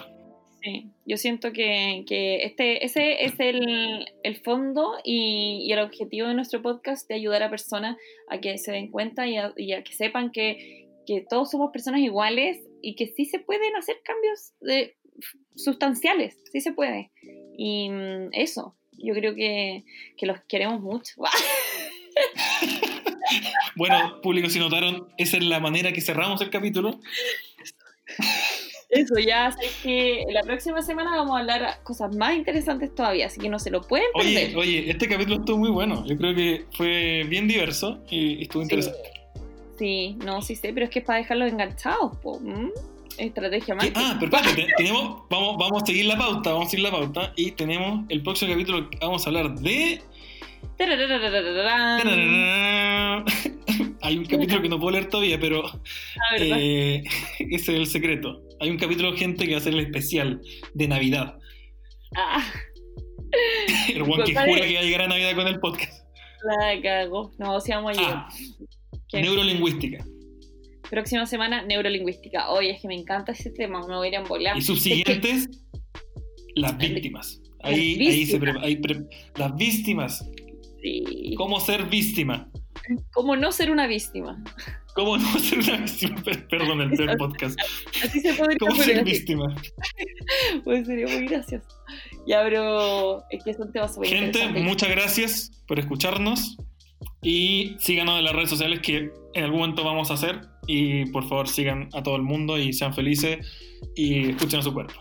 [0.62, 6.28] Sí, yo siento que, que este, ese es el, el fondo y, y el objetivo
[6.28, 7.96] de nuestro podcast de ayudar a personas
[8.28, 11.72] a que se den cuenta y a, y a que sepan que, que todos somos
[11.72, 14.94] personas iguales y que sí se pueden hacer cambios de,
[15.56, 17.10] sustanciales, sí se puede.
[17.58, 19.82] Y mm, eso, yo creo que,
[20.16, 21.14] que los queremos mucho.
[23.76, 27.00] Bueno, público, si notaron, esa es la manera que cerramos el capítulo.
[28.90, 33.40] Eso, ya sé que la próxima semana vamos a hablar cosas más interesantes todavía, así
[33.40, 34.48] que no se lo pueden perder.
[34.48, 36.04] Oye, oye, este capítulo estuvo muy bueno.
[36.06, 38.98] Yo creo que fue bien diverso y estuvo interesante.
[39.78, 42.38] Sí, no, sí sé, pero es que es para dejarlos enganchados, po.
[42.44, 42.70] ¿m?
[43.16, 43.90] Estrategia más.
[43.94, 46.90] Ah, pero espérate, te- tenemos, vamos, vamos a seguir la pauta, vamos a seguir la
[46.90, 50.00] pauta y tenemos el próximo capítulo que vamos a hablar de...
[54.02, 57.02] Hay un capítulo que no puedo leer todavía, pero Ah, eh,
[57.38, 58.42] ese es el secreto.
[58.60, 60.40] Hay un capítulo, gente, que va a ser el especial
[60.74, 61.34] de Navidad.
[62.16, 62.44] Ah,
[63.94, 66.04] El one que jura que va a llegar a Navidad con el podcast.
[66.44, 67.32] la cago.
[67.38, 68.16] No, si vamos a llegar.
[68.16, 68.28] Ah,
[69.12, 70.04] neurolingüística.
[70.90, 72.50] Próxima semana, neurolingüística.
[72.50, 74.58] Oye, es que me encanta ese tema, me voy a ir a.
[74.58, 75.48] Y subsiguientes,
[76.56, 77.40] las víctimas.
[77.62, 78.56] Ahí, Las ahí se víctimas.
[78.58, 79.04] pre- ahí pre-
[79.36, 80.30] las víctimas.
[80.82, 81.34] Sí.
[81.36, 82.50] ¿Cómo ser víctima?
[83.12, 84.42] ¿Cómo no ser una víctima?
[84.94, 86.22] ¿Cómo no ser una víctima?
[86.24, 87.58] Per- Perdón, el peor podcast.
[88.04, 89.54] Así se podría ¿Cómo ser víctima?
[90.64, 91.66] Pues sería muy gracioso.
[92.26, 96.56] Ya, pero es que son temas súper Gente, muchas gracias por escucharnos.
[97.22, 100.40] Y síganos en las redes sociales que en algún momento vamos a hacer.
[100.66, 103.38] Y por favor sigan a todo el mundo y sean felices
[103.96, 104.94] y escuchen a su cuerpo.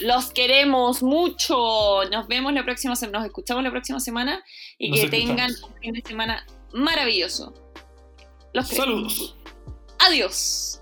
[0.00, 2.02] Los queremos mucho.
[2.10, 3.18] Nos vemos la próxima semana.
[3.20, 4.42] Nos escuchamos la próxima semana
[4.78, 5.74] y Nos que tengan escuchamos.
[5.76, 7.54] un fin de semana maravilloso.
[8.56, 8.68] Los.
[8.68, 9.36] Saludos.
[9.98, 10.80] Adiós.